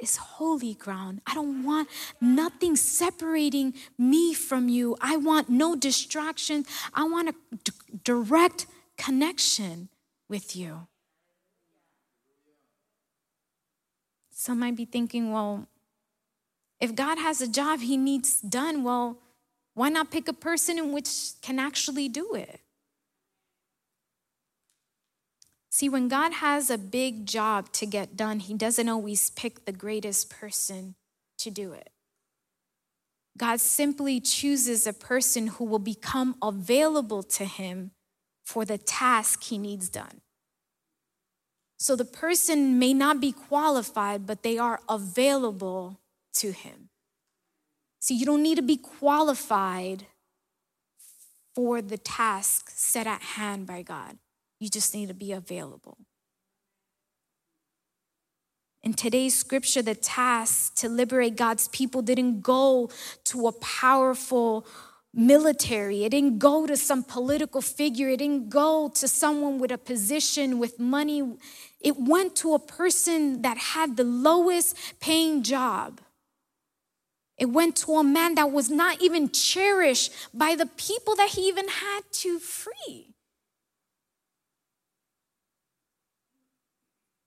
is 0.00 0.16
holy 0.16 0.72
ground. 0.72 1.20
I 1.26 1.34
don't 1.34 1.62
want 1.62 1.90
nothing 2.18 2.76
separating 2.76 3.74
me 3.98 4.32
from 4.32 4.70
you. 4.70 4.96
I 5.02 5.18
want 5.18 5.50
no 5.50 5.76
distraction. 5.76 6.64
I 6.94 7.04
want 7.04 7.28
a 7.28 7.34
d- 7.62 7.72
direct 8.04 8.64
connection 8.96 9.90
with 10.30 10.56
you. 10.56 10.86
Some 14.40 14.60
might 14.60 14.74
be 14.74 14.86
thinking, 14.86 15.32
well, 15.32 15.68
if 16.80 16.94
God 16.94 17.18
has 17.18 17.42
a 17.42 17.46
job 17.46 17.80
he 17.80 17.98
needs 17.98 18.40
done, 18.40 18.82
well, 18.82 19.18
why 19.74 19.90
not 19.90 20.10
pick 20.10 20.28
a 20.28 20.32
person 20.32 20.78
in 20.78 20.92
which 20.92 21.32
can 21.42 21.58
actually 21.58 22.08
do 22.08 22.34
it? 22.34 22.60
See, 25.68 25.90
when 25.90 26.08
God 26.08 26.32
has 26.32 26.70
a 26.70 26.78
big 26.78 27.26
job 27.26 27.70
to 27.72 27.84
get 27.84 28.16
done, 28.16 28.40
He 28.40 28.54
doesn't 28.54 28.88
always 28.88 29.28
pick 29.28 29.66
the 29.66 29.72
greatest 29.72 30.30
person 30.30 30.94
to 31.36 31.50
do 31.50 31.72
it. 31.72 31.90
God 33.36 33.60
simply 33.60 34.20
chooses 34.20 34.86
a 34.86 34.94
person 34.94 35.48
who 35.48 35.66
will 35.66 35.78
become 35.78 36.34
available 36.42 37.22
to 37.24 37.44
Him 37.44 37.90
for 38.42 38.64
the 38.64 38.78
task 38.78 39.42
He 39.42 39.58
needs 39.58 39.90
done. 39.90 40.22
So 41.80 41.96
the 41.96 42.04
person 42.04 42.78
may 42.78 42.92
not 42.92 43.22
be 43.22 43.32
qualified, 43.32 44.26
but 44.26 44.42
they 44.42 44.58
are 44.58 44.80
available 44.86 45.98
to 46.34 46.52
Him. 46.52 46.90
See, 48.00 48.14
you 48.14 48.26
don't 48.26 48.42
need 48.42 48.56
to 48.56 48.62
be 48.62 48.76
qualified 48.76 50.04
for 51.54 51.80
the 51.80 51.96
task 51.96 52.70
set 52.74 53.06
at 53.06 53.22
hand 53.22 53.66
by 53.66 53.80
God. 53.80 54.18
You 54.58 54.68
just 54.68 54.94
need 54.94 55.08
to 55.08 55.14
be 55.14 55.32
available. 55.32 55.96
In 58.82 58.92
today's 58.92 59.36
scripture, 59.36 59.80
the 59.80 59.94
task 59.94 60.74
to 60.76 60.88
liberate 60.88 61.36
God's 61.36 61.68
people 61.68 62.02
didn't 62.02 62.42
go 62.42 62.90
to 63.24 63.46
a 63.46 63.52
powerful 63.52 64.66
military. 65.12 66.04
It 66.04 66.10
didn't 66.10 66.38
go 66.38 66.66
to 66.66 66.76
some 66.76 67.02
political 67.02 67.60
figure. 67.60 68.08
It 68.08 68.18
didn't 68.18 68.48
go 68.48 68.90
to 68.94 69.08
someone 69.08 69.58
with 69.58 69.72
a 69.72 69.78
position, 69.78 70.58
with 70.58 70.78
money. 70.78 71.36
It 71.80 71.96
went 71.98 72.36
to 72.36 72.54
a 72.54 72.58
person 72.58 73.42
that 73.42 73.58
had 73.58 73.96
the 73.96 74.04
lowest 74.04 74.76
paying 75.00 75.42
job. 75.42 76.00
It 77.36 77.46
went 77.46 77.76
to 77.76 77.94
a 77.94 78.04
man 78.04 78.34
that 78.34 78.52
was 78.52 78.70
not 78.70 79.00
even 79.00 79.30
cherished 79.30 80.12
by 80.34 80.54
the 80.54 80.66
people 80.66 81.16
that 81.16 81.30
he 81.30 81.48
even 81.48 81.68
had 81.68 82.02
to 82.12 82.38
free. 82.38 83.09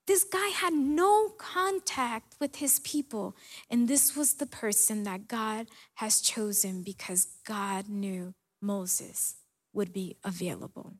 This 0.05 0.25
guy 0.25 0.49
had 0.49 0.73
no 0.73 1.29
contact 1.37 2.35
with 2.39 2.57
his 2.57 2.79
people. 2.79 3.35
And 3.69 3.87
this 3.87 4.15
was 4.15 4.35
the 4.35 4.45
person 4.45 5.03
that 5.03 5.27
God 5.27 5.67
has 5.95 6.19
chosen 6.19 6.83
because 6.83 7.27
God 7.45 7.87
knew 7.87 8.33
Moses 8.61 9.35
would 9.71 9.93
be 9.93 10.17
available. 10.23 10.95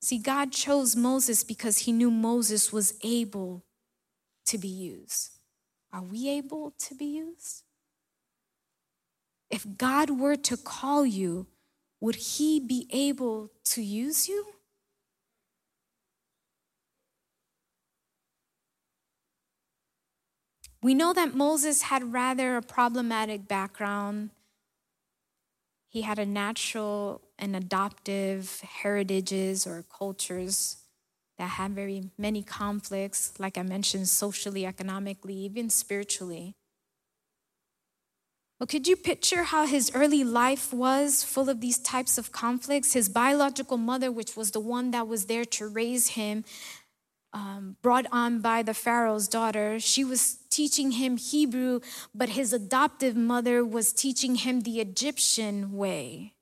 See, 0.00 0.18
God 0.18 0.52
chose 0.52 0.96
Moses 0.96 1.44
because 1.44 1.78
he 1.78 1.92
knew 1.92 2.10
Moses 2.10 2.72
was 2.72 2.94
able 3.02 3.64
to 4.46 4.56
be 4.56 4.68
used. 4.68 5.32
Are 5.92 6.02
we 6.02 6.28
able 6.30 6.72
to 6.78 6.94
be 6.94 7.04
used? 7.04 7.64
If 9.50 9.66
God 9.76 10.10
were 10.10 10.36
to 10.36 10.56
call 10.56 11.04
you, 11.04 11.46
would 12.00 12.14
he 12.14 12.60
be 12.60 12.86
able 12.90 13.50
to 13.64 13.82
use 13.82 14.28
you? 14.28 14.46
We 20.82 20.94
know 20.94 21.12
that 21.12 21.34
Moses 21.34 21.82
had 21.82 22.12
rather 22.12 22.56
a 22.56 22.62
problematic 22.62 23.48
background. 23.48 24.30
He 25.88 26.02
had 26.02 26.18
a 26.18 26.26
natural 26.26 27.22
and 27.38 27.56
adoptive 27.56 28.60
heritages 28.60 29.66
or 29.66 29.84
cultures 29.96 30.76
that 31.38 31.50
had 31.50 31.72
very 31.72 32.10
many 32.16 32.42
conflicts, 32.42 33.32
like 33.38 33.56
I 33.56 33.62
mentioned, 33.62 34.08
socially, 34.08 34.66
economically, 34.66 35.34
even 35.34 35.70
spiritually. 35.70 36.54
Well, 38.58 38.66
could 38.66 38.88
you 38.88 38.96
picture 38.96 39.44
how 39.44 39.66
his 39.66 39.90
early 39.94 40.24
life 40.24 40.72
was 40.72 41.22
full 41.22 41.48
of 41.48 41.60
these 41.60 41.78
types 41.78 42.18
of 42.18 42.32
conflicts? 42.32 42.92
His 42.92 43.08
biological 43.08 43.76
mother, 43.76 44.10
which 44.10 44.36
was 44.36 44.50
the 44.50 44.60
one 44.60 44.90
that 44.90 45.06
was 45.06 45.26
there 45.26 45.44
to 45.44 45.68
raise 45.68 46.08
him, 46.08 46.44
um, 47.32 47.76
brought 47.82 48.06
on 48.10 48.40
by 48.40 48.62
the 48.62 48.74
Pharaoh's 48.74 49.28
daughter. 49.28 49.78
She 49.78 50.04
was 50.04 50.38
teaching 50.58 50.90
him 50.90 51.16
Hebrew, 51.16 51.78
but 52.12 52.30
his 52.30 52.52
adoptive 52.52 53.14
mother 53.16 53.64
was 53.64 53.92
teaching 53.92 54.34
him 54.34 54.62
the 54.62 54.80
Egyptian 54.80 55.72
way. 55.72 56.32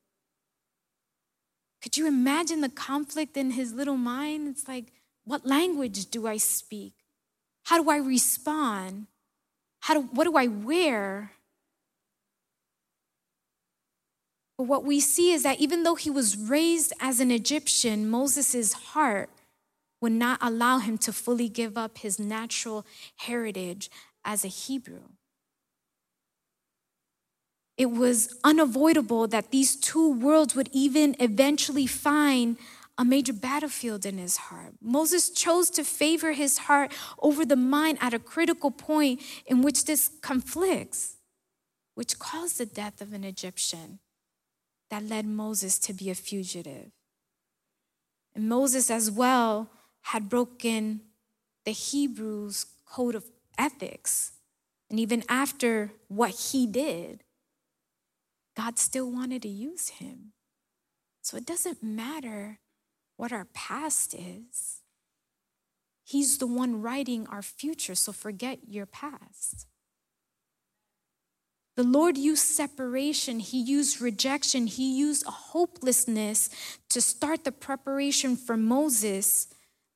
Could 1.83 1.99
you 1.99 2.07
imagine 2.07 2.63
the 2.63 2.71
conflict 2.71 3.37
in 3.37 3.51
his 3.51 3.75
little 3.75 3.99
mind? 3.99 4.49
It's 4.49 4.67
like, 4.67 4.87
what 5.27 5.45
language 5.45 6.07
do 6.07 6.27
I 6.27 6.39
speak? 6.39 6.95
How 7.65 7.77
do 7.83 7.91
I 7.91 7.99
respond? 7.99 9.07
How 9.81 9.93
do, 9.93 10.01
what 10.01 10.25
do 10.25 10.35
I 10.35 10.47
wear? 10.47 11.33
But 14.57 14.65
what 14.65 14.83
we 14.83 14.99
see 14.99 15.33
is 15.33 15.43
that 15.43 15.61
even 15.61 15.83
though 15.83 15.95
he 15.95 16.09
was 16.09 16.39
raised 16.39 16.95
as 17.01 17.21
an 17.21 17.31
Egyptian, 17.31 18.09
Moses' 18.09 18.73
heart 18.73 19.29
would 20.01 20.13
not 20.13 20.39
allow 20.41 20.79
him 20.79 20.99
to 20.99 21.13
fully 21.13 21.49
give 21.49 21.77
up 21.77 21.99
his 21.99 22.19
natural 22.19 22.87
heritage 23.17 23.91
as 24.27 24.45
a 24.45 24.49
Hebrew. 24.49 25.05
It 27.79 27.91
was 27.91 28.37
unavoidable 28.43 29.27
that 29.29 29.51
these 29.51 29.77
two 29.77 30.13
worlds 30.13 30.55
would 30.55 30.69
even 30.73 31.15
eventually 31.21 31.87
find 31.87 32.57
a 32.99 33.05
major 33.05 33.35
battlefield 33.35 34.07
in 34.07 34.17
his 34.17 34.39
heart. 34.39 34.73
Moses 34.81 35.29
chose 35.31 35.69
to 35.71 35.85
favor 35.85 36.33
his 36.33 36.59
heart 36.59 36.93
over 37.19 37.45
the 37.45 37.57
mind 37.57 37.99
at 38.01 38.15
a 38.15 38.19
critical 38.19 38.71
point 38.71 39.21
in 39.47 39.61
which 39.61 39.85
this 39.85 40.11
conflicts, 40.23 41.17
which 41.95 42.19
caused 42.19 42.59
the 42.59 42.67
death 42.67 43.03
of 43.03 43.13
an 43.13 43.23
Egyptian 43.23 43.99
that 44.89 45.03
led 45.03 45.27
Moses 45.27 45.79
to 45.81 45.93
be 45.93 46.11
a 46.11 46.15
fugitive. 46.15 46.91
And 48.35 48.49
Moses, 48.49 48.91
as 48.91 49.11
well, 49.11 49.69
had 50.03 50.31
broken 50.31 51.03
the 51.67 51.73
Hebrews' 51.73 52.67
code 52.87 53.15
of 53.15 53.25
ethics. 53.59 54.33
And 54.91 55.01
even 55.01 55.25
after 55.29 55.93
what 56.09 56.31
he 56.31 56.67
did, 56.67 57.25
God 58.57 58.79
still 58.79 59.11
wanted 59.11 59.43
to 59.43 59.49
use 59.49 59.89
him. 59.89 60.33
So 61.23 61.37
it 61.37 61.47
doesn't 61.47 61.83
matter 61.83 62.61
what 63.17 63.33
our 63.33 63.47
past 63.53 64.15
is. 64.15 64.83
He's 66.05 66.39
the 66.39 66.47
one 66.47 66.83
writing 66.83 67.27
our 67.27 67.43
future, 67.43 67.97
so 67.97 68.13
forget 68.13 68.61
your 68.69 68.87
past. 68.87 69.67
The 71.77 71.83
Lord 71.83 72.17
used 72.17 72.45
separation, 72.45 73.41
He 73.41 73.61
used 73.61 74.01
rejection, 74.01 74.67
He 74.67 74.97
used 74.97 75.27
hopelessness 75.27 76.49
to 76.89 77.01
start 77.01 77.45
the 77.45 77.53
preparation 77.53 78.37
for 78.37 78.57
Moses 78.57 79.49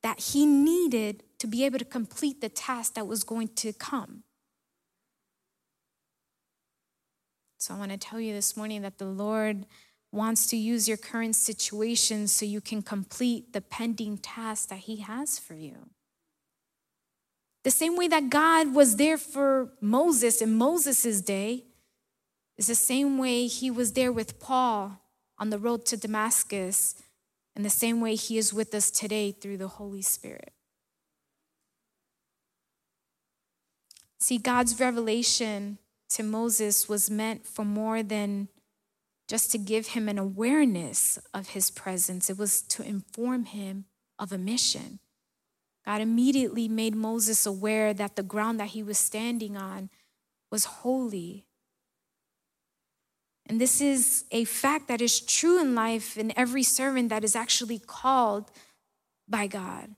that 0.02 0.18
he 0.18 0.46
needed 0.46 1.22
to 1.40 1.46
be 1.46 1.64
able 1.64 1.78
to 1.78 1.84
complete 1.84 2.40
the 2.40 2.48
task 2.48 2.94
that 2.94 3.06
was 3.06 3.24
going 3.24 3.48
to 3.48 3.72
come. 3.72 4.22
So 7.58 7.74
I 7.74 7.78
want 7.78 7.90
to 7.90 7.98
tell 7.98 8.20
you 8.20 8.32
this 8.32 8.56
morning 8.56 8.82
that 8.82 8.98
the 8.98 9.06
Lord 9.06 9.66
wants 10.12 10.46
to 10.48 10.56
use 10.56 10.88
your 10.88 10.96
current 10.96 11.36
situation 11.36 12.26
so 12.26 12.44
you 12.44 12.60
can 12.60 12.82
complete 12.82 13.52
the 13.52 13.60
pending 13.60 14.18
task 14.18 14.68
that 14.68 14.80
He 14.80 14.96
has 14.96 15.38
for 15.38 15.54
you. 15.54 15.90
The 17.64 17.70
same 17.70 17.96
way 17.96 18.08
that 18.08 18.30
God 18.30 18.74
was 18.74 18.96
there 18.96 19.18
for 19.18 19.72
Moses 19.80 20.40
in 20.40 20.54
Moses' 20.54 21.20
day 21.20 21.64
is 22.56 22.66
the 22.66 22.74
same 22.74 23.18
way 23.18 23.46
He 23.46 23.70
was 23.70 23.92
there 23.92 24.12
with 24.12 24.40
Paul 24.40 25.00
on 25.38 25.50
the 25.50 25.58
road 25.58 25.86
to 25.86 25.96
Damascus 25.96 26.96
and 27.54 27.64
the 27.64 27.70
same 27.70 28.00
way 28.00 28.14
He 28.14 28.36
is 28.36 28.52
with 28.52 28.74
us 28.74 28.90
today 28.90 29.32
through 29.32 29.58
the 29.58 29.68
Holy 29.68 30.02
Spirit. 30.02 30.52
See, 34.20 34.38
God's 34.38 34.78
revelation 34.78 35.78
to 36.10 36.22
Moses 36.22 36.88
was 36.88 37.10
meant 37.10 37.46
for 37.46 37.64
more 37.64 38.02
than 38.02 38.48
just 39.28 39.52
to 39.52 39.58
give 39.58 39.88
him 39.88 40.08
an 40.08 40.18
awareness 40.18 41.18
of 41.32 41.50
his 41.50 41.70
presence, 41.70 42.28
it 42.28 42.36
was 42.36 42.62
to 42.62 42.82
inform 42.82 43.44
him 43.44 43.84
of 44.18 44.32
a 44.32 44.38
mission. 44.38 44.98
God 45.86 46.00
immediately 46.00 46.68
made 46.68 46.94
Moses 46.94 47.46
aware 47.46 47.94
that 47.94 48.16
the 48.16 48.22
ground 48.22 48.58
that 48.60 48.68
he 48.68 48.82
was 48.82 48.98
standing 48.98 49.56
on 49.56 49.88
was 50.50 50.64
holy 50.64 51.46
And 53.50 53.60
this 53.60 53.80
is 53.80 54.26
a 54.30 54.44
fact 54.44 54.86
that 54.86 55.00
is 55.00 55.20
true 55.20 55.60
in 55.60 55.74
life 55.74 56.16
in 56.16 56.32
every 56.38 56.62
servant 56.62 57.08
that 57.08 57.24
is 57.24 57.34
actually 57.34 57.80
called 57.80 58.48
by 59.28 59.48
God. 59.48 59.96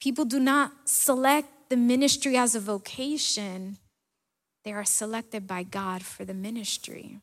People 0.00 0.24
do 0.24 0.40
not 0.40 0.72
select 0.84 1.48
the 1.68 1.76
ministry 1.76 2.36
as 2.36 2.54
a 2.54 2.60
vocation, 2.60 3.78
they 4.64 4.72
are 4.72 4.84
selected 4.84 5.46
by 5.46 5.62
God 5.62 6.02
for 6.02 6.24
the 6.24 6.34
ministry. 6.34 7.20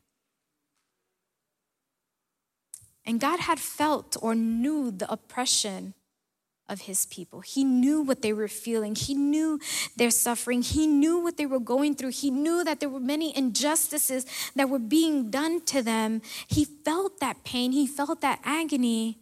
And 3.04 3.20
God 3.20 3.40
had 3.40 3.60
felt 3.60 4.16
or 4.20 4.34
knew 4.34 4.90
the 4.90 5.10
oppression 5.10 5.94
of 6.68 6.82
his 6.82 7.06
people. 7.06 7.40
He 7.40 7.62
knew 7.62 8.02
what 8.02 8.22
they 8.22 8.32
were 8.32 8.48
feeling. 8.48 8.96
He 8.96 9.14
knew 9.14 9.60
their 9.96 10.10
suffering. 10.10 10.62
He 10.62 10.86
knew 10.86 11.20
what 11.20 11.36
they 11.36 11.46
were 11.46 11.60
going 11.60 11.94
through. 11.94 12.10
He 12.10 12.30
knew 12.30 12.64
that 12.64 12.80
there 12.80 12.88
were 12.88 13.00
many 13.00 13.36
injustices 13.36 14.26
that 14.56 14.68
were 14.68 14.80
being 14.80 15.30
done 15.30 15.64
to 15.66 15.82
them. 15.82 16.22
He 16.48 16.64
felt 16.64 17.20
that 17.20 17.44
pain. 17.44 17.70
He 17.70 17.86
felt 17.86 18.20
that 18.22 18.40
agony. 18.42 19.18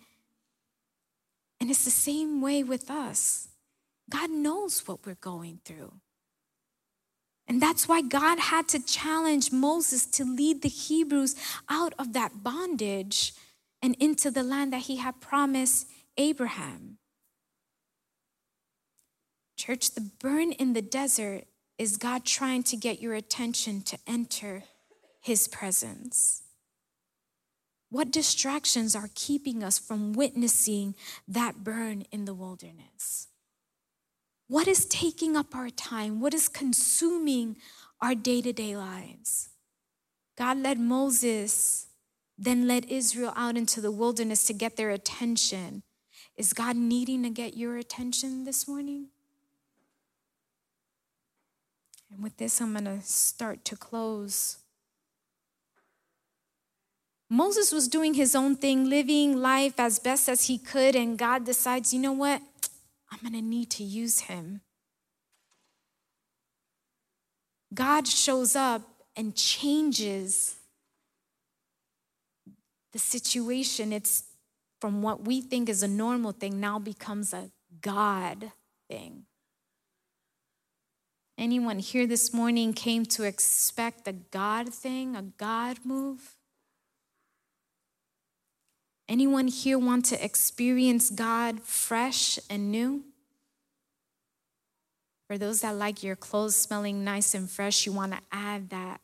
And 1.60 1.70
it's 1.70 1.84
the 1.84 1.90
same 1.90 2.40
way 2.40 2.62
with 2.62 2.90
us. 2.90 3.48
God 4.10 4.30
knows 4.30 4.86
what 4.86 5.06
we're 5.06 5.14
going 5.14 5.60
through. 5.64 5.92
And 7.46 7.60
that's 7.60 7.86
why 7.86 8.00
God 8.00 8.38
had 8.38 8.68
to 8.68 8.84
challenge 8.84 9.52
Moses 9.52 10.06
to 10.06 10.24
lead 10.24 10.62
the 10.62 10.68
Hebrews 10.68 11.36
out 11.68 11.92
of 11.98 12.12
that 12.14 12.42
bondage 12.42 13.34
and 13.82 13.94
into 14.00 14.30
the 14.30 14.42
land 14.42 14.72
that 14.72 14.82
he 14.82 14.96
had 14.96 15.20
promised 15.20 15.86
Abraham. 16.16 16.98
Church, 19.58 19.90
the 19.94 20.10
burn 20.20 20.52
in 20.52 20.72
the 20.72 20.82
desert 20.82 21.44
is 21.78 21.96
God 21.96 22.24
trying 22.24 22.62
to 22.64 22.76
get 22.76 23.00
your 23.00 23.14
attention 23.14 23.82
to 23.82 23.98
enter 24.06 24.64
his 25.20 25.48
presence. 25.48 26.42
What 27.90 28.10
distractions 28.10 28.96
are 28.96 29.10
keeping 29.14 29.62
us 29.62 29.78
from 29.78 30.12
witnessing 30.12 30.94
that 31.28 31.62
burn 31.62 32.04
in 32.10 32.24
the 32.24 32.34
wilderness? 32.34 33.28
What 34.54 34.68
is 34.68 34.84
taking 34.84 35.36
up 35.36 35.56
our 35.56 35.68
time? 35.68 36.20
What 36.20 36.32
is 36.32 36.46
consuming 36.46 37.56
our 38.00 38.14
day 38.14 38.40
to 38.40 38.52
day 38.52 38.76
lives? 38.76 39.48
God 40.38 40.58
led 40.58 40.78
Moses, 40.78 41.88
then 42.38 42.68
led 42.68 42.84
Israel 42.84 43.32
out 43.34 43.56
into 43.56 43.80
the 43.80 43.90
wilderness 43.90 44.46
to 44.46 44.52
get 44.52 44.76
their 44.76 44.90
attention. 44.90 45.82
Is 46.36 46.52
God 46.52 46.76
needing 46.76 47.24
to 47.24 47.30
get 47.30 47.56
your 47.56 47.76
attention 47.78 48.44
this 48.44 48.68
morning? 48.68 49.08
And 52.12 52.22
with 52.22 52.36
this, 52.36 52.60
I'm 52.60 52.74
going 52.74 52.84
to 52.84 53.02
start 53.02 53.64
to 53.64 53.76
close. 53.76 54.58
Moses 57.28 57.72
was 57.72 57.88
doing 57.88 58.14
his 58.14 58.36
own 58.36 58.54
thing, 58.54 58.88
living 58.88 59.36
life 59.36 59.80
as 59.80 59.98
best 59.98 60.28
as 60.28 60.44
he 60.44 60.58
could, 60.58 60.94
and 60.94 61.18
God 61.18 61.44
decides, 61.44 61.92
you 61.92 61.98
know 61.98 62.12
what? 62.12 62.40
I'm 63.14 63.20
going 63.20 63.40
to 63.40 63.48
need 63.48 63.70
to 63.70 63.84
use 63.84 64.20
him. 64.20 64.60
God 67.72 68.08
shows 68.08 68.56
up 68.56 68.82
and 69.16 69.36
changes 69.36 70.56
the 72.92 72.98
situation. 72.98 73.92
It's 73.92 74.24
from 74.80 75.00
what 75.00 75.24
we 75.24 75.40
think 75.40 75.68
is 75.68 75.82
a 75.82 75.88
normal 75.88 76.32
thing 76.32 76.58
now 76.58 76.80
becomes 76.80 77.32
a 77.32 77.50
God 77.80 78.50
thing. 78.90 79.26
Anyone 81.38 81.78
here 81.78 82.06
this 82.06 82.34
morning 82.34 82.72
came 82.72 83.04
to 83.06 83.22
expect 83.22 84.08
a 84.08 84.12
God 84.12 84.72
thing, 84.72 85.14
a 85.14 85.22
God 85.22 85.78
move? 85.84 86.33
Anyone 89.08 89.48
here 89.48 89.78
want 89.78 90.06
to 90.06 90.24
experience 90.24 91.10
God 91.10 91.60
fresh 91.60 92.38
and 92.48 92.70
new? 92.70 93.04
For 95.26 95.38
those 95.38 95.60
that 95.60 95.76
like 95.76 96.02
your 96.02 96.16
clothes 96.16 96.56
smelling 96.56 97.04
nice 97.04 97.34
and 97.34 97.50
fresh, 97.50 97.86
you 97.86 97.92
want 97.92 98.12
to 98.12 98.18
add 98.30 98.70
that 98.70 99.00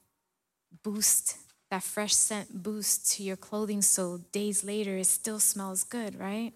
boost, 0.82 1.36
that 1.70 1.82
fresh 1.82 2.14
scent 2.14 2.62
boost 2.62 3.12
to 3.12 3.22
your 3.22 3.36
clothing 3.36 3.82
so 3.82 4.20
days 4.32 4.64
later 4.64 4.96
it 4.96 5.06
still 5.06 5.40
smells 5.40 5.84
good, 5.84 6.18
right? 6.18 6.52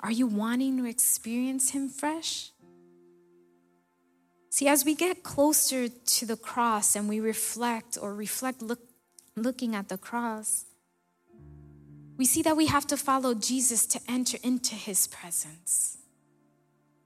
Are 0.00 0.12
you 0.12 0.26
wanting 0.26 0.76
to 0.78 0.84
experience 0.84 1.70
Him 1.70 1.88
fresh? 1.88 2.52
See, 4.50 4.68
as 4.68 4.84
we 4.84 4.94
get 4.94 5.22
closer 5.22 5.88
to 5.88 6.26
the 6.26 6.36
cross 6.36 6.96
and 6.96 7.08
we 7.08 7.20
reflect 7.20 7.98
or 8.00 8.14
reflect 8.14 8.62
look, 8.62 8.80
looking 9.36 9.74
at 9.74 9.88
the 9.88 9.98
cross, 9.98 10.64
we 12.18 12.26
see 12.26 12.42
that 12.42 12.56
we 12.56 12.66
have 12.66 12.86
to 12.88 12.96
follow 12.96 13.32
Jesus 13.32 13.86
to 13.86 14.00
enter 14.06 14.36
into 14.42 14.74
his 14.74 15.06
presence. 15.06 15.96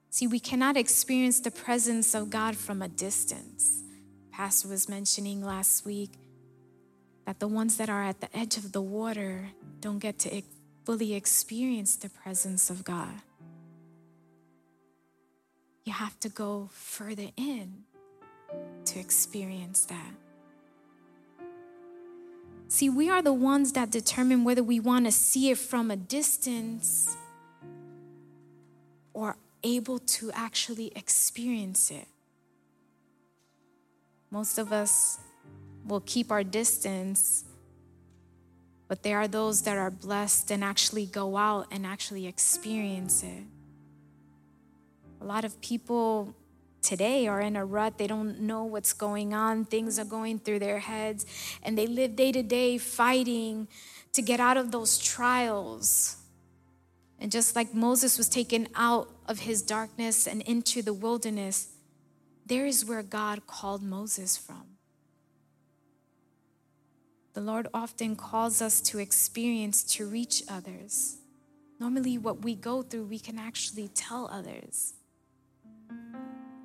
See, 0.09 0.27
we 0.27 0.39
cannot 0.39 0.75
experience 0.75 1.39
the 1.39 1.51
presence 1.51 2.13
of 2.13 2.29
God 2.29 2.57
from 2.57 2.81
a 2.81 2.89
distance. 2.89 3.81
Pastor 4.31 4.67
was 4.67 4.89
mentioning 4.89 5.43
last 5.43 5.85
week 5.85 6.11
that 7.25 7.39
the 7.39 7.47
ones 7.47 7.77
that 7.77 7.89
are 7.89 8.03
at 8.03 8.19
the 8.19 8.35
edge 8.37 8.57
of 8.57 8.73
the 8.73 8.81
water 8.81 9.49
don't 9.79 9.99
get 9.99 10.19
to 10.19 10.41
fully 10.83 11.13
experience 11.13 11.95
the 11.95 12.09
presence 12.09 12.69
of 12.69 12.83
God 12.83 13.21
you 15.83 15.93
have 15.93 16.17
to 16.21 16.29
go 16.29 16.69
further 16.71 17.27
in 17.35 17.83
to 18.85 18.99
experience 18.99 19.85
that. 19.85 20.13
See, 22.73 22.89
we 22.89 23.07
are 23.07 23.21
the 23.21 23.33
ones 23.33 23.73
that 23.73 23.91
determine 23.91 24.43
whether 24.43 24.63
we 24.63 24.79
want 24.79 25.05
to 25.05 25.11
see 25.11 25.51
it 25.51 25.59
from 25.59 25.91
a 25.91 25.95
distance 25.95 27.15
or 29.13 29.37
able 29.63 29.99
to 29.99 30.31
actually 30.31 30.91
experience 30.95 31.91
it. 31.91 32.07
Most 34.31 34.57
of 34.57 34.73
us 34.73 35.19
will 35.85 35.99
keep 35.99 36.31
our 36.31 36.43
distance, 36.43 37.43
but 38.87 39.03
there 39.03 39.19
are 39.19 39.27
those 39.27 39.61
that 39.61 39.77
are 39.77 39.91
blessed 39.91 40.49
and 40.49 40.63
actually 40.63 41.05
go 41.05 41.37
out 41.37 41.67
and 41.69 41.85
actually 41.85 42.25
experience 42.25 43.21
it. 43.21 43.43
A 45.21 45.25
lot 45.25 45.45
of 45.45 45.61
people 45.61 46.33
today 46.83 47.27
are 47.27 47.41
in 47.41 47.55
a 47.55 47.65
rut. 47.65 47.97
They 47.97 48.07
don't 48.07 48.41
know 48.41 48.63
what's 48.65 48.93
going 48.93 49.33
on. 49.33 49.65
Things 49.65 49.97
are 49.97 50.05
going 50.05 50.39
through 50.39 50.59
their 50.59 50.79
heads, 50.79 51.25
and 51.63 51.77
they 51.77 51.87
live 51.87 52.15
day 52.15 52.31
to 52.31 52.43
day 52.43 52.77
fighting 52.77 53.67
to 54.11 54.21
get 54.21 54.39
out 54.39 54.57
of 54.57 54.71
those 54.71 54.97
trials. 54.99 56.17
And 57.19 57.31
just 57.31 57.55
like 57.55 57.73
Moses 57.73 58.17
was 58.17 58.29
taken 58.29 58.67
out 58.75 59.09
of 59.27 59.39
his 59.39 59.61
darkness 59.61 60.27
and 60.27 60.41
into 60.41 60.81
the 60.81 60.93
wilderness, 60.93 61.69
there 62.45 62.65
is 62.65 62.85
where 62.85 63.01
God 63.01 63.47
called 63.47 63.81
Moses 63.81 64.35
from. 64.37 64.63
The 67.33 67.41
Lord 67.41 67.67
often 67.73 68.15
calls 68.15 68.61
us 68.61 68.81
to 68.81 68.99
experience 68.99 69.83
to 69.95 70.05
reach 70.05 70.43
others. 70.47 71.17
Normally, 71.79 72.17
what 72.17 72.43
we 72.43 72.55
go 72.55 72.83
through, 72.83 73.05
we 73.05 73.19
can 73.19 73.39
actually 73.39 73.87
tell 73.87 74.29
others. 74.31 74.93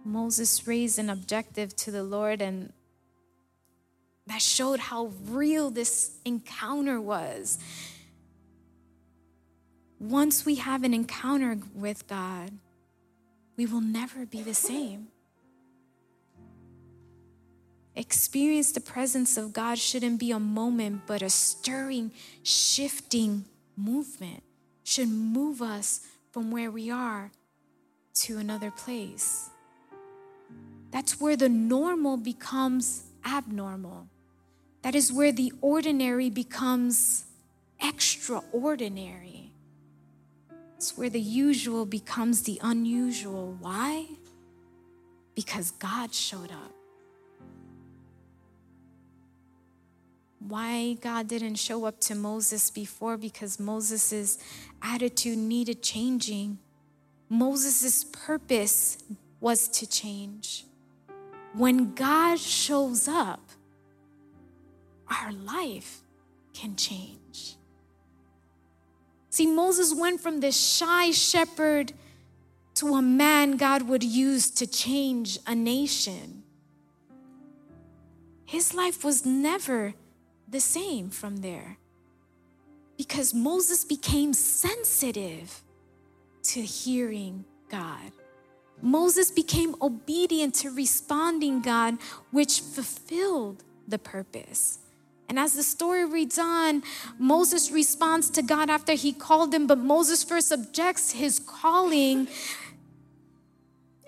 Moses 0.04 0.66
raised 0.66 0.98
an 0.98 1.10
objective 1.10 1.74
to 1.76 1.90
the 1.90 2.02
Lord, 2.02 2.40
and 2.40 2.72
that 4.26 4.42
showed 4.42 4.80
how 4.80 5.12
real 5.24 5.70
this 5.70 6.18
encounter 6.24 7.00
was. 7.00 7.58
Once 9.98 10.46
we 10.46 10.56
have 10.56 10.84
an 10.84 10.94
encounter 10.94 11.58
with 11.74 12.06
God, 12.06 12.52
we 13.56 13.66
will 13.66 13.80
never 13.80 14.24
be 14.24 14.42
the 14.42 14.54
same. 14.54 15.08
Experience 17.96 18.70
the 18.70 18.80
presence 18.80 19.36
of 19.36 19.52
God 19.52 19.76
shouldn't 19.76 20.20
be 20.20 20.30
a 20.30 20.38
moment, 20.38 21.02
but 21.06 21.20
a 21.20 21.28
stirring, 21.28 22.12
shifting 22.44 23.44
movement. 23.76 24.44
Should 24.84 25.08
move 25.08 25.60
us 25.60 26.06
from 26.30 26.52
where 26.52 26.70
we 26.70 26.90
are 26.90 27.32
to 28.20 28.38
another 28.38 28.70
place. 28.70 29.50
That's 30.90 31.20
where 31.20 31.36
the 31.36 31.48
normal 31.48 32.16
becomes 32.16 33.04
abnormal. 33.24 34.08
That 34.82 34.94
is 34.94 35.12
where 35.12 35.32
the 35.32 35.52
ordinary 35.60 36.30
becomes 36.30 37.26
extraordinary. 37.80 39.52
It's 40.76 40.96
where 40.96 41.10
the 41.10 41.20
usual 41.20 41.84
becomes 41.84 42.42
the 42.42 42.60
unusual. 42.62 43.56
Why? 43.60 44.06
Because 45.34 45.72
God 45.72 46.14
showed 46.14 46.52
up. 46.52 46.72
Why 50.38 50.94
God 50.94 51.26
didn't 51.28 51.56
show 51.56 51.84
up 51.84 52.00
to 52.02 52.14
Moses 52.14 52.70
before? 52.70 53.16
Because 53.16 53.58
Moses' 53.58 54.38
attitude 54.80 55.36
needed 55.36 55.82
changing. 55.82 56.58
Moses' 57.28 58.04
purpose 58.04 58.98
was 59.40 59.68
to 59.68 59.86
change. 59.86 60.64
When 61.54 61.94
God 61.94 62.38
shows 62.38 63.08
up, 63.08 63.40
our 65.10 65.32
life 65.32 66.02
can 66.52 66.76
change. 66.76 67.56
See, 69.30 69.46
Moses 69.46 69.94
went 69.94 70.20
from 70.20 70.40
this 70.40 70.58
shy 70.58 71.10
shepherd 71.10 71.92
to 72.74 72.94
a 72.94 73.02
man 73.02 73.56
God 73.56 73.88
would 73.88 74.04
use 74.04 74.50
to 74.52 74.66
change 74.66 75.38
a 75.46 75.54
nation. 75.54 76.42
His 78.44 78.74
life 78.74 79.04
was 79.04 79.26
never 79.26 79.94
the 80.48 80.60
same 80.60 81.10
from 81.10 81.38
there 81.38 81.76
because 82.96 83.32
Moses 83.34 83.84
became 83.84 84.32
sensitive 84.32 85.62
to 86.42 86.60
hearing 86.62 87.44
God. 87.70 88.12
Moses 88.80 89.30
became 89.30 89.74
obedient 89.82 90.54
to 90.56 90.70
responding 90.70 91.60
God, 91.60 91.98
which 92.30 92.60
fulfilled 92.60 93.64
the 93.86 93.98
purpose. 93.98 94.78
And 95.28 95.38
as 95.38 95.52
the 95.52 95.62
story 95.62 96.06
reads 96.06 96.38
on, 96.38 96.82
Moses 97.18 97.70
responds 97.70 98.30
to 98.30 98.42
God 98.42 98.70
after 98.70 98.94
he 98.94 99.12
called 99.12 99.52
him, 99.52 99.66
but 99.66 99.78
Moses 99.78 100.24
first 100.24 100.52
objects 100.52 101.12
his 101.12 101.38
calling. 101.38 102.28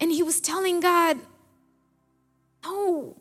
And 0.00 0.10
he 0.10 0.22
was 0.22 0.40
telling 0.40 0.80
God, 0.80 1.18
No, 2.64 3.19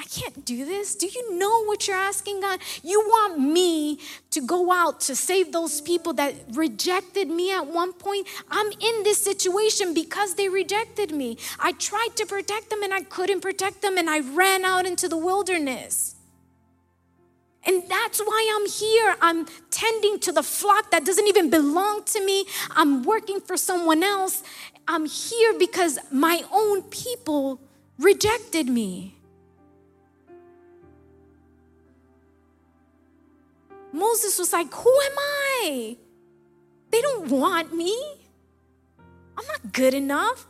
I 0.00 0.04
can't 0.04 0.46
do 0.46 0.64
this. 0.64 0.94
Do 0.94 1.06
you 1.06 1.38
know 1.38 1.62
what 1.64 1.86
you're 1.86 1.94
asking, 1.94 2.40
God? 2.40 2.58
You 2.82 3.00
want 3.00 3.38
me 3.38 3.98
to 4.30 4.40
go 4.40 4.72
out 4.72 4.98
to 5.02 5.14
save 5.14 5.52
those 5.52 5.82
people 5.82 6.14
that 6.14 6.34
rejected 6.52 7.28
me 7.28 7.52
at 7.52 7.66
one 7.66 7.92
point? 7.92 8.26
I'm 8.50 8.72
in 8.72 9.02
this 9.02 9.22
situation 9.22 9.92
because 9.92 10.36
they 10.36 10.48
rejected 10.48 11.10
me. 11.10 11.36
I 11.58 11.72
tried 11.72 12.16
to 12.16 12.24
protect 12.24 12.70
them 12.70 12.82
and 12.82 12.94
I 12.94 13.02
couldn't 13.02 13.42
protect 13.42 13.82
them, 13.82 13.98
and 13.98 14.08
I 14.08 14.20
ran 14.20 14.64
out 14.64 14.86
into 14.86 15.06
the 15.06 15.18
wilderness. 15.18 16.16
And 17.66 17.82
that's 17.86 18.20
why 18.20 18.56
I'm 18.56 18.66
here. 18.70 19.16
I'm 19.20 19.44
tending 19.70 20.18
to 20.20 20.32
the 20.32 20.42
flock 20.42 20.90
that 20.92 21.04
doesn't 21.04 21.28
even 21.28 21.50
belong 21.50 22.04
to 22.04 22.24
me. 22.24 22.46
I'm 22.70 23.02
working 23.02 23.38
for 23.38 23.58
someone 23.58 24.02
else. 24.02 24.42
I'm 24.88 25.04
here 25.04 25.58
because 25.58 25.98
my 26.10 26.42
own 26.50 26.84
people 26.84 27.60
rejected 27.98 28.66
me. 28.66 29.19
Moses 33.92 34.38
was 34.38 34.52
like, 34.52 34.72
Who 34.72 34.90
am 34.90 35.16
I? 35.18 35.96
They 36.90 37.00
don't 37.00 37.28
want 37.30 37.74
me. 37.74 37.96
I'm 39.36 39.46
not 39.46 39.72
good 39.72 39.94
enough. 39.94 40.46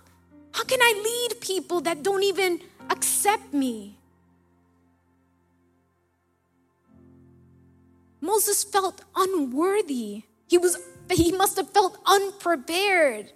How 0.52 0.64
can 0.64 0.80
I 0.82 0.92
lead 1.04 1.40
people 1.40 1.80
that 1.82 2.02
don't 2.02 2.22
even 2.22 2.60
accept 2.90 3.52
me? 3.52 3.98
Moses 8.20 8.64
felt 8.64 9.02
unworthy. 9.16 10.24
He 10.48 10.58
was 10.58 10.78
he 11.10 11.32
must 11.32 11.56
have 11.56 11.70
felt 11.70 11.98
unprepared. 12.06 13.32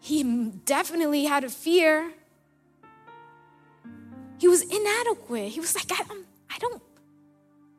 He 0.00 0.22
definitely 0.64 1.24
had 1.24 1.44
a 1.44 1.48
fear. 1.48 2.12
He 4.38 4.46
was 4.48 4.62
inadequate. 4.62 5.48
He 5.48 5.60
was 5.60 5.74
like, 5.74 5.90
I, 5.90 6.04
I 6.50 6.58
don't, 6.58 6.82
I 6.82 6.87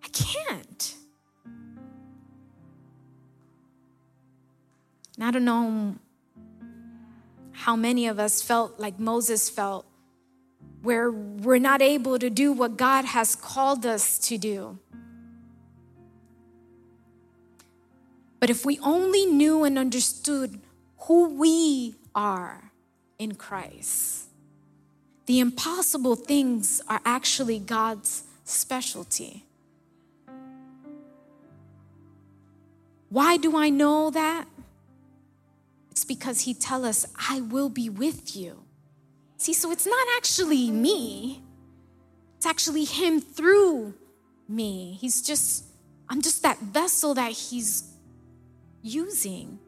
can't. 0.09 0.95
And 5.15 5.23
I 5.27 5.31
don't 5.31 5.45
know 5.45 5.95
how 7.51 7.75
many 7.75 8.07
of 8.07 8.19
us 8.19 8.41
felt 8.41 8.79
like 8.79 8.99
Moses 8.99 9.49
felt, 9.49 9.85
where 10.81 11.11
we're 11.11 11.59
not 11.59 11.81
able 11.81 12.17
to 12.17 12.29
do 12.29 12.53
what 12.53 12.77
God 12.77 13.03
has 13.03 13.35
called 13.35 13.85
us 13.85 14.17
to 14.19 14.37
do. 14.37 14.79
But 18.39 18.49
if 18.49 18.65
we 18.65 18.79
only 18.79 19.25
knew 19.25 19.65
and 19.65 19.77
understood 19.77 20.61
who 20.99 21.27
we 21.37 21.95
are 22.15 22.71
in 23.17 23.35
Christ, 23.35 24.29
the 25.25 25.41
impossible 25.41 26.15
things 26.15 26.81
are 26.87 27.01
actually 27.03 27.59
God's 27.59 28.23
specialty. 28.45 29.48
Why 33.09 33.37
do 33.37 33.57
I 33.57 33.69
know 33.69 34.09
that? 34.11 34.45
It's 35.91 36.05
because 36.05 36.41
he 36.41 36.53
tell 36.53 36.85
us, 36.85 37.05
I 37.29 37.41
will 37.41 37.69
be 37.69 37.89
with 37.89 38.35
you. 38.35 38.63
See, 39.37 39.53
so 39.53 39.71
it's 39.71 39.85
not 39.87 40.07
actually 40.15 40.69
me. 40.69 41.43
It's 42.37 42.45
actually 42.45 42.85
him 42.85 43.19
through 43.19 43.95
me. 44.47 44.97
He's 45.01 45.21
just, 45.21 45.65
I'm 46.07 46.21
just 46.21 46.41
that 46.43 46.59
vessel 46.59 47.13
that 47.15 47.31
he's 47.31 47.83
using, 48.81 49.59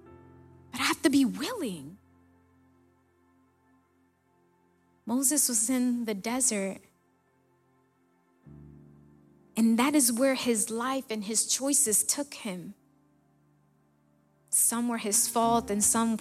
but 0.72 0.82
I 0.82 0.84
have 0.86 1.02
to 1.02 1.10
be 1.10 1.26
willing. 1.26 1.98
Moses 5.06 5.50
was 5.50 5.70
in 5.70 6.06
the 6.06 6.14
desert, 6.14 6.78
and 9.58 9.78
that 9.78 9.96
is 9.96 10.14
where 10.14 10.36
his 10.36 10.70
life 10.70 11.06
and 11.10 11.24
his 11.26 11.46
choices 11.48 12.04
took 12.04 12.34
him. 12.34 12.76
Some 14.52 14.88
were 14.88 14.98
his 14.98 15.28
fault, 15.28 15.72
and 15.72 15.84
some 15.84 16.20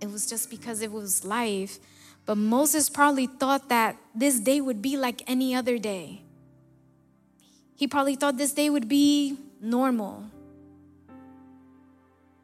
it 0.00 0.10
was 0.10 0.28
just 0.28 0.50
because 0.50 0.82
it 0.82 0.92
was 0.92 1.24
life. 1.24 1.78
But 2.26 2.36
Moses 2.36 2.88
probably 2.88 3.26
thought 3.26 3.68
that 3.68 3.96
this 4.14 4.38
day 4.38 4.60
would 4.60 4.82
be 4.82 4.96
like 4.96 5.22
any 5.26 5.54
other 5.54 5.78
day. 5.78 6.22
He 7.74 7.88
probably 7.88 8.14
thought 8.16 8.36
this 8.36 8.52
day 8.52 8.70
would 8.70 8.88
be 8.88 9.36
normal. 9.60 10.24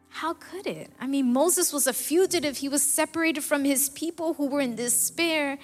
How 0.08 0.34
could 0.34 0.66
it? 0.66 0.90
I 1.00 1.06
mean, 1.06 1.32
Moses 1.32 1.72
was 1.72 1.86
a 1.86 1.92
fugitive. 1.92 2.56
He 2.56 2.68
was 2.68 2.82
separated 2.82 3.44
from 3.44 3.64
his 3.64 3.88
people 3.90 4.34
who 4.34 4.46
were 4.48 4.60
in 4.60 4.74
despair. 4.74 5.58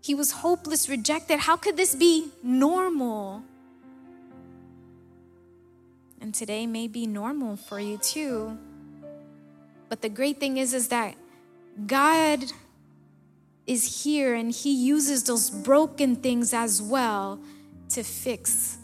He 0.00 0.14
was 0.14 0.30
hopeless, 0.30 0.88
rejected. 0.88 1.40
How 1.40 1.56
could 1.56 1.76
this 1.76 1.94
be 1.94 2.30
normal? 2.42 3.42
And 6.20 6.34
today 6.34 6.66
may 6.66 6.86
be 6.86 7.06
normal 7.06 7.56
for 7.56 7.80
you 7.80 7.96
too. 7.98 8.58
But 9.88 10.02
the 10.02 10.08
great 10.08 10.38
thing 10.38 10.58
is 10.58 10.74
is 10.74 10.88
that 10.88 11.16
God 11.86 12.44
is 13.66 14.04
here 14.04 14.34
and 14.34 14.52
he 14.52 14.72
uses 14.72 15.24
those 15.24 15.50
broken 15.50 16.16
things 16.16 16.52
as 16.52 16.82
well 16.82 17.40
to 17.90 18.02
fix. 18.02 18.78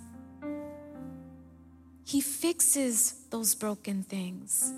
He 2.05 2.21
fixes 2.21 3.15
those 3.31 3.55
broken 3.55 4.03
things. 4.03 4.73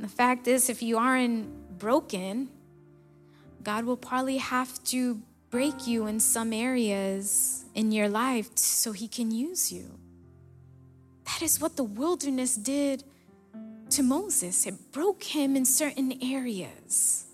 the 0.00 0.08
fact 0.08 0.46
is, 0.46 0.70
if 0.70 0.80
you 0.80 0.96
aren't 0.96 1.78
broken, 1.78 2.48
God 3.64 3.84
will 3.84 3.96
probably 3.96 4.38
have 4.38 4.82
to 4.84 5.20
break 5.50 5.86
you 5.86 6.06
in 6.06 6.20
some 6.20 6.52
areas 6.52 7.64
in 7.74 7.92
your 7.92 8.08
life 8.08 8.50
so 8.56 8.92
He 8.92 9.08
can 9.08 9.30
use 9.30 9.72
you. 9.72 9.98
That 11.24 11.42
is 11.42 11.60
what 11.60 11.76
the 11.76 11.84
wilderness 11.84 12.54
did 12.56 13.04
to 13.90 14.02
Moses, 14.02 14.66
it 14.66 14.92
broke 14.92 15.22
him 15.22 15.56
in 15.56 15.64
certain 15.64 16.18
areas. 16.22 17.24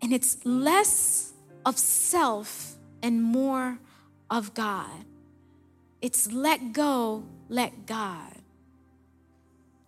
And 0.00 0.12
it's 0.12 0.38
less 0.44 1.32
of 1.66 1.76
self 1.76 2.76
and 3.02 3.22
more 3.22 3.78
of 4.30 4.54
God. 4.54 5.04
It's 6.00 6.32
let 6.32 6.72
go, 6.72 7.24
let 7.48 7.86
God. 7.86 8.32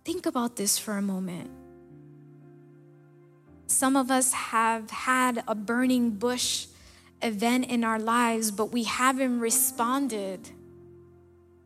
Think 0.04 0.26
about 0.26 0.56
this 0.56 0.78
for 0.78 0.96
a 0.96 1.02
moment. 1.02 1.50
Some 3.70 3.96
of 3.96 4.10
us 4.10 4.32
have 4.32 4.90
had 4.90 5.44
a 5.46 5.54
burning 5.54 6.10
bush 6.10 6.66
event 7.22 7.66
in 7.66 7.84
our 7.84 8.00
lives, 8.00 8.50
but 8.50 8.72
we 8.72 8.82
haven't 8.82 9.38
responded. 9.38 10.50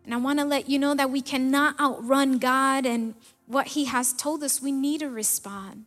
And 0.05 0.13
I 0.13 0.19
want 0.19 0.39
to 0.39 0.45
let 0.45 0.69
you 0.69 0.79
know 0.79 0.95
that 0.95 1.11
we 1.11 1.23
cannot 1.23 1.81
outrun 1.81 2.39
God 2.39 2.85
and 2.85 3.15
what 3.47 3.69
He 3.69 3.87
has 3.87 4.13
told 4.13 4.45
us. 4.45 4.61
We 4.61 4.71
need 4.71 5.01
to 5.01 5.09
respond. 5.09 5.87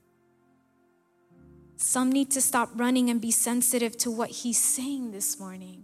Some 1.76 2.11
need 2.11 2.32
to 2.32 2.41
stop 2.41 2.72
running 2.74 3.11
and 3.11 3.22
be 3.22 3.30
sensitive 3.30 3.95
to 3.99 4.09
what 4.09 4.32
He's 4.32 4.57
saying 4.59 5.11
this 5.11 5.39
morning. 5.39 5.84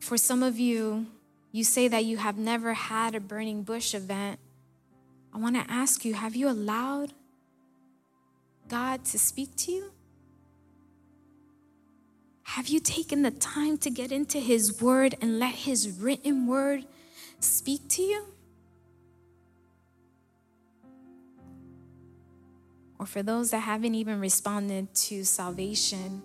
For 0.00 0.16
some 0.16 0.42
of 0.42 0.58
you, 0.58 1.06
you 1.52 1.62
say 1.62 1.86
that 1.86 2.04
you 2.04 2.16
have 2.16 2.36
never 2.36 2.74
had 2.74 3.14
a 3.14 3.20
burning 3.20 3.62
bush 3.62 3.94
event. 3.94 4.40
I 5.34 5.38
want 5.38 5.56
to 5.56 5.70
ask 5.70 6.04
you 6.04 6.14
have 6.14 6.34
you 6.34 6.48
allowed 6.48 7.12
God 8.68 9.04
to 9.06 9.18
speak 9.18 9.56
to 9.56 9.72
you? 9.72 9.92
Have 12.42 12.68
you 12.68 12.80
taken 12.80 13.22
the 13.22 13.30
time 13.30 13.78
to 13.78 13.90
get 13.90 14.10
into 14.10 14.38
His 14.38 14.80
Word 14.80 15.14
and 15.20 15.38
let 15.38 15.54
His 15.54 15.90
written 15.90 16.46
Word 16.46 16.86
speak 17.40 17.88
to 17.90 18.02
you? 18.02 18.24
or 22.98 23.06
for 23.06 23.22
those 23.22 23.50
that 23.52 23.60
haven't 23.60 23.94
even 23.94 24.20
responded 24.20 24.92
to 24.94 25.24
salvation, 25.24 26.22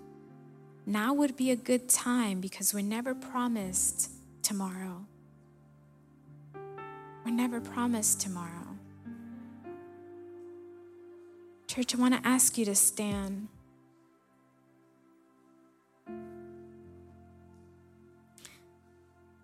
now 0.86 1.14
would 1.14 1.38
be 1.38 1.51
a 1.51 1.56
good 1.56 1.88
time 1.88 2.41
because 2.41 2.74
we're 2.74 2.82
never 2.82 3.14
promised 3.14 4.12
tomorrow. 4.41 5.06
We're 7.24 7.32
never 7.32 7.62
promised 7.62 8.20
tomorrow. 8.22 8.62
Church, 11.74 11.95
I 11.95 11.97
want 11.97 12.13
to 12.13 12.28
ask 12.28 12.55
you 12.59 12.65
to 12.65 12.76
stand. 12.76 13.47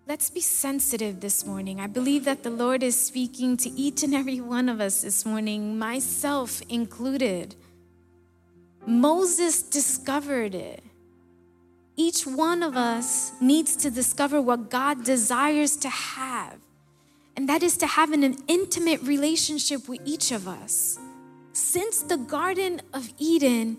Let's 0.07 0.29
be 0.29 0.39
sensitive 0.39 1.21
this 1.21 1.43
morning. 1.43 1.79
I 1.79 1.87
believe 1.87 2.25
that 2.25 2.43
the 2.43 2.51
Lord 2.51 2.83
is 2.83 3.03
speaking 3.03 3.57
to 3.57 3.69
each 3.71 4.03
and 4.03 4.13
every 4.13 4.39
one 4.39 4.69
of 4.69 4.79
us 4.79 5.01
this 5.01 5.25
morning, 5.25 5.79
myself 5.79 6.61
included. 6.69 7.55
Moses 8.85 9.63
discovered 9.63 10.53
it. 10.53 10.83
Each 11.95 12.27
one 12.27 12.61
of 12.61 12.77
us 12.77 13.31
needs 13.41 13.75
to 13.77 13.89
discover 13.89 14.39
what 14.39 14.69
God 14.69 15.03
desires 15.03 15.75
to 15.77 15.89
have, 15.89 16.59
and 17.35 17.49
that 17.49 17.63
is 17.63 17.75
to 17.77 17.87
have 17.87 18.11
an, 18.11 18.37
intimate 18.47 19.01
relationship 19.01 19.89
with 19.89 20.01
each 20.05 20.31
of 20.31 20.47
us. 20.47 20.99
Since 21.59 22.03
the 22.03 22.17
Garden 22.17 22.81
of 22.93 23.11
Eden, 23.19 23.77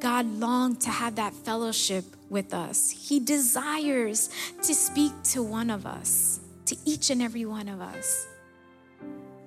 God 0.00 0.26
longed 0.26 0.80
to 0.82 0.90
have 0.90 1.14
that 1.14 1.32
fellowship 1.32 2.04
with 2.28 2.52
us. 2.52 2.90
He 2.90 3.20
desires 3.20 4.28
to 4.60 4.74
speak 4.74 5.12
to 5.30 5.42
one 5.42 5.70
of 5.70 5.86
us, 5.86 6.40
to 6.66 6.76
each 6.84 7.10
and 7.10 7.22
every 7.22 7.46
one 7.46 7.68
of 7.68 7.80
us. 7.80 8.26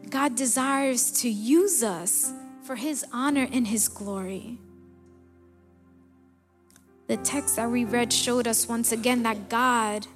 God 0.10 0.36
desires 0.36 1.12
to 1.22 1.30
use 1.30 1.84
us 1.84 2.32
for 2.64 2.76
His 2.76 3.06
honor 3.12 3.48
and 3.52 3.68
His 3.68 3.90
glory. 3.90 4.58
The 7.08 7.18
text 7.18 7.58
that 7.58 7.70
we 7.70 7.84
read 7.84 8.12
showed 8.12 8.48
us 8.48 8.70
once 8.70 8.94
again 8.94 9.24
that 9.24 9.50
God, 9.50 10.08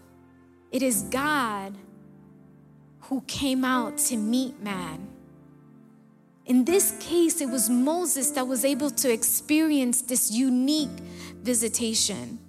it 0.71 0.81
is 0.81 1.03
God 1.03 1.75
who 3.01 3.21
came 3.27 3.65
out 3.65 3.97
to 3.97 4.17
meet 4.17 4.59
man. 4.61 5.10
In 6.51 6.65
this 6.65 6.93
case, 6.99 7.39
it 7.39 7.49
was 7.49 7.69
Moses 7.69 8.31
that 8.31 8.45
was 8.45 8.65
able 8.65 8.89
to 8.89 9.09
experience 9.09 10.01
this 10.01 10.29
unique 10.29 10.99
visitation. 11.41 12.39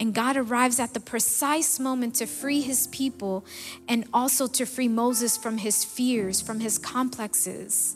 And 0.00 0.12
God 0.12 0.36
arrives 0.36 0.80
at 0.80 0.92
the 0.92 0.98
precise 0.98 1.78
moment 1.78 2.16
to 2.16 2.26
free 2.26 2.60
his 2.60 2.88
people 2.88 3.44
and 3.86 4.08
also 4.12 4.48
to 4.48 4.66
free 4.66 4.88
Moses 4.88 5.36
from 5.36 5.58
his 5.58 5.84
fears, 5.84 6.40
from 6.40 6.58
his 6.58 6.78
complexes. 6.78 7.94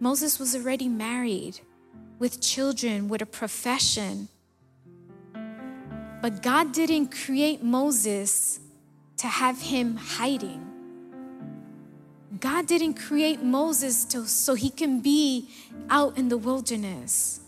Moses 0.00 0.40
was 0.40 0.56
already 0.56 0.88
married 0.88 1.60
with 2.18 2.40
children, 2.40 3.08
with 3.08 3.22
a 3.22 3.26
profession. 3.26 4.26
But 6.20 6.42
God 6.42 6.72
didn't 6.72 7.12
create 7.12 7.62
Moses 7.62 8.58
to 9.22 9.28
have 9.28 9.62
him 9.62 9.94
hiding. 9.94 10.60
God 12.40 12.66
didn't 12.66 12.94
create 12.94 13.40
Moses 13.40 14.04
to, 14.06 14.26
so 14.26 14.54
he 14.54 14.68
can 14.68 14.98
be 14.98 15.48
out 15.88 16.18
in 16.18 16.28
the 16.28 16.36
wilderness. 16.36 17.38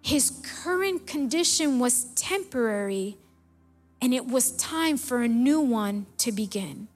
His 0.00 0.40
current 0.62 1.08
condition 1.08 1.80
was 1.80 2.04
temporary, 2.14 3.16
and 4.00 4.14
it 4.14 4.28
was 4.28 4.52
time 4.52 4.96
for 4.96 5.22
a 5.22 5.26
new 5.26 5.60
one 5.60 6.06
to 6.18 6.30
begin. 6.30 6.86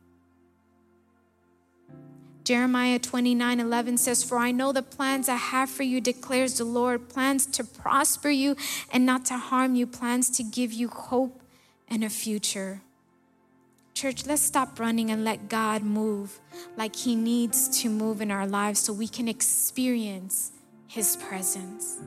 Jeremiah 2.45 3.01
29 3.01 3.59
11 3.59 3.99
says, 3.99 4.23
For 4.23 4.39
I 4.39 4.53
know 4.53 4.71
the 4.71 4.85
plans 4.85 5.29
I 5.29 5.35
have 5.35 5.69
for 5.69 5.83
you, 5.83 6.01
declares 6.01 6.59
the 6.59 6.65
Lord 6.65 7.09
plans 7.09 7.45
to 7.47 7.65
prosper 7.65 8.31
you 8.31 8.55
and 8.93 9.05
not 9.05 9.25
to 9.27 9.37
harm 9.37 9.75
you, 9.75 9.85
plans 9.85 10.31
to 10.37 10.45
give 10.45 10.73
you 10.73 10.87
hope 10.87 11.43
and 11.89 12.05
a 12.05 12.09
future. 12.09 12.83
Church, 13.95 14.27
let's 14.27 14.43
stop 14.43 14.81
running 14.81 15.11
and 15.11 15.25
let 15.25 15.49
God 15.49 15.83
move 15.83 16.41
like 16.77 16.97
He 16.97 17.15
needs 17.15 17.83
to 17.83 17.89
move 17.89 18.21
in 18.21 18.31
our 18.31 18.47
lives 18.47 18.81
so 18.81 18.93
we 18.93 19.07
can 19.07 19.29
experience 19.29 20.53
His 20.89 21.17
presence. 21.17 21.99